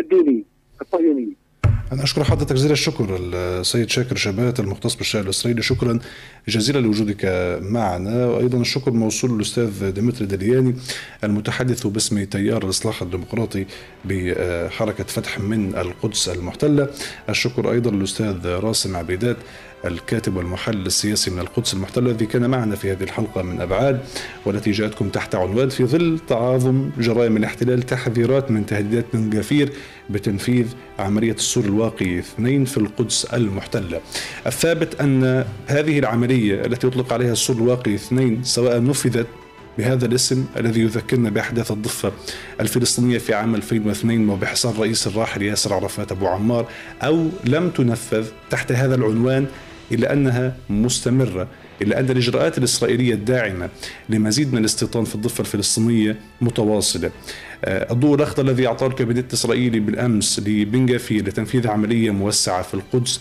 [0.00, 0.42] الدينيه
[0.80, 1.42] الصهيونية.
[1.92, 5.62] أنا أشكر حضرتك جزيل الشكر السيد شاكر شبات المختص بالشأن الإسرائيلي.
[5.62, 5.98] شكرا
[6.48, 7.24] جزيلا لوجودك
[7.62, 8.26] معنا.
[8.26, 10.74] وأيضا الشكر موصول للأستاذ ديمتري دلياني
[11.24, 13.66] المتحدث باسم تيار الإصلاح الديمقراطي
[14.04, 16.88] بحركة فتح من القدس المحتلة.
[17.28, 19.36] الشكر أيضا للأستاذ راسم عبيدات
[19.84, 24.00] الكاتب والمحلل السياسي من القدس المحتلة الذي كان معنا في هذه الحلقة من أبعاد
[24.46, 29.72] والتي جاءتكم تحت عنوان في ظل تعاظم جرائم الاحتلال تحذيرات من تهديدات من جفير
[30.10, 30.66] بتنفيذ
[30.98, 34.00] عملية السور الواقي اثنين في القدس المحتلة
[34.46, 39.26] الثابت أن هذه العملية التي يطلق عليها السور الواقي اثنين سواء نفذت
[39.78, 42.12] بهذا الاسم الذي يذكرنا بأحداث الضفة
[42.60, 46.66] الفلسطينية في عام 2002 وبحصار رئيس الراحل ياسر عرفات أبو عمار
[47.02, 49.46] أو لم تنفذ تحت هذا العنوان
[49.92, 51.48] إلا أنها مستمرة
[51.82, 53.68] إلا أن الإجراءات الإسرائيلية الداعمة
[54.08, 57.10] لمزيد من الاستيطان في الضفة الفلسطينية متواصلة.
[57.64, 63.20] آه، الضوء الأخضر الذي أعطاه الكابينت الإسرائيلي بالأمس لبن غفير لتنفيذ عملية موسعة في القدس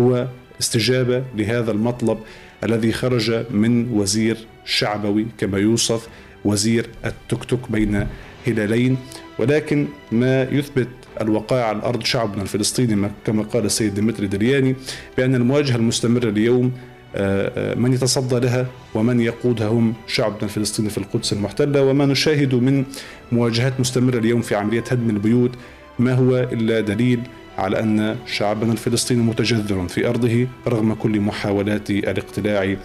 [0.00, 0.26] هو
[0.60, 2.18] استجابة لهذا المطلب
[2.64, 6.08] الذي خرج من وزير شعبوي كما يوصف
[6.44, 8.06] وزير التيك توك بين
[8.46, 8.96] هلالين.
[9.38, 10.88] ولكن ما يثبت
[11.20, 14.76] الوقائع على الأرض شعبنا الفلسطيني كما قال السيد ديمتري دلياني
[15.16, 16.72] بأن المواجهة المستمرة اليوم
[17.16, 21.82] آه، آه، من يتصدى لها ومن يقودها هم شعبنا الفلسطيني في القدس المحتلة.
[21.82, 22.84] وما نشاهد من
[23.32, 25.50] مواجهات مستمرة اليوم في عملية هدم البيوت
[25.98, 27.20] ما هو إلا دليل
[27.58, 32.76] على أن شعبنا الفلسطيني متجذر في أرضه رغم كل محاولات الاقتلاع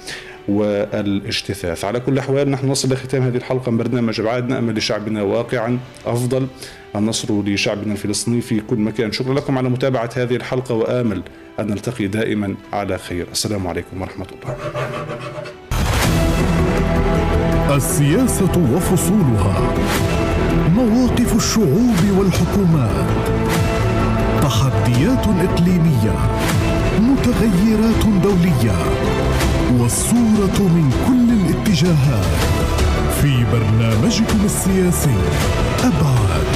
[0.48, 1.86] والاجتثاث.
[1.86, 6.48] على كل الأحوال نحن نصل لختام هذه الحلقة من برنامج أبعاد نأمل لشعبنا واقعا أفضل
[6.96, 9.12] النصر لشعبنا الفلسطيني في كل مكان.
[9.12, 11.24] شكرا لكم على متابعة هذه الحلقة وآمل
[11.60, 13.28] أن نلتقي دائما على خير.
[13.32, 14.56] السلام عليكم ورحمة الله.
[17.76, 19.74] السياسة وفصولها.
[20.76, 23.08] مواقف الشعوب والحكومات.
[24.42, 26.16] تحديات إقليمية.
[27.00, 28.78] متغيرات دولية.
[29.80, 32.26] والصورة من كل الاتجاهات.
[33.22, 35.18] في برنامجكم السياسي
[35.80, 36.53] أبعاد.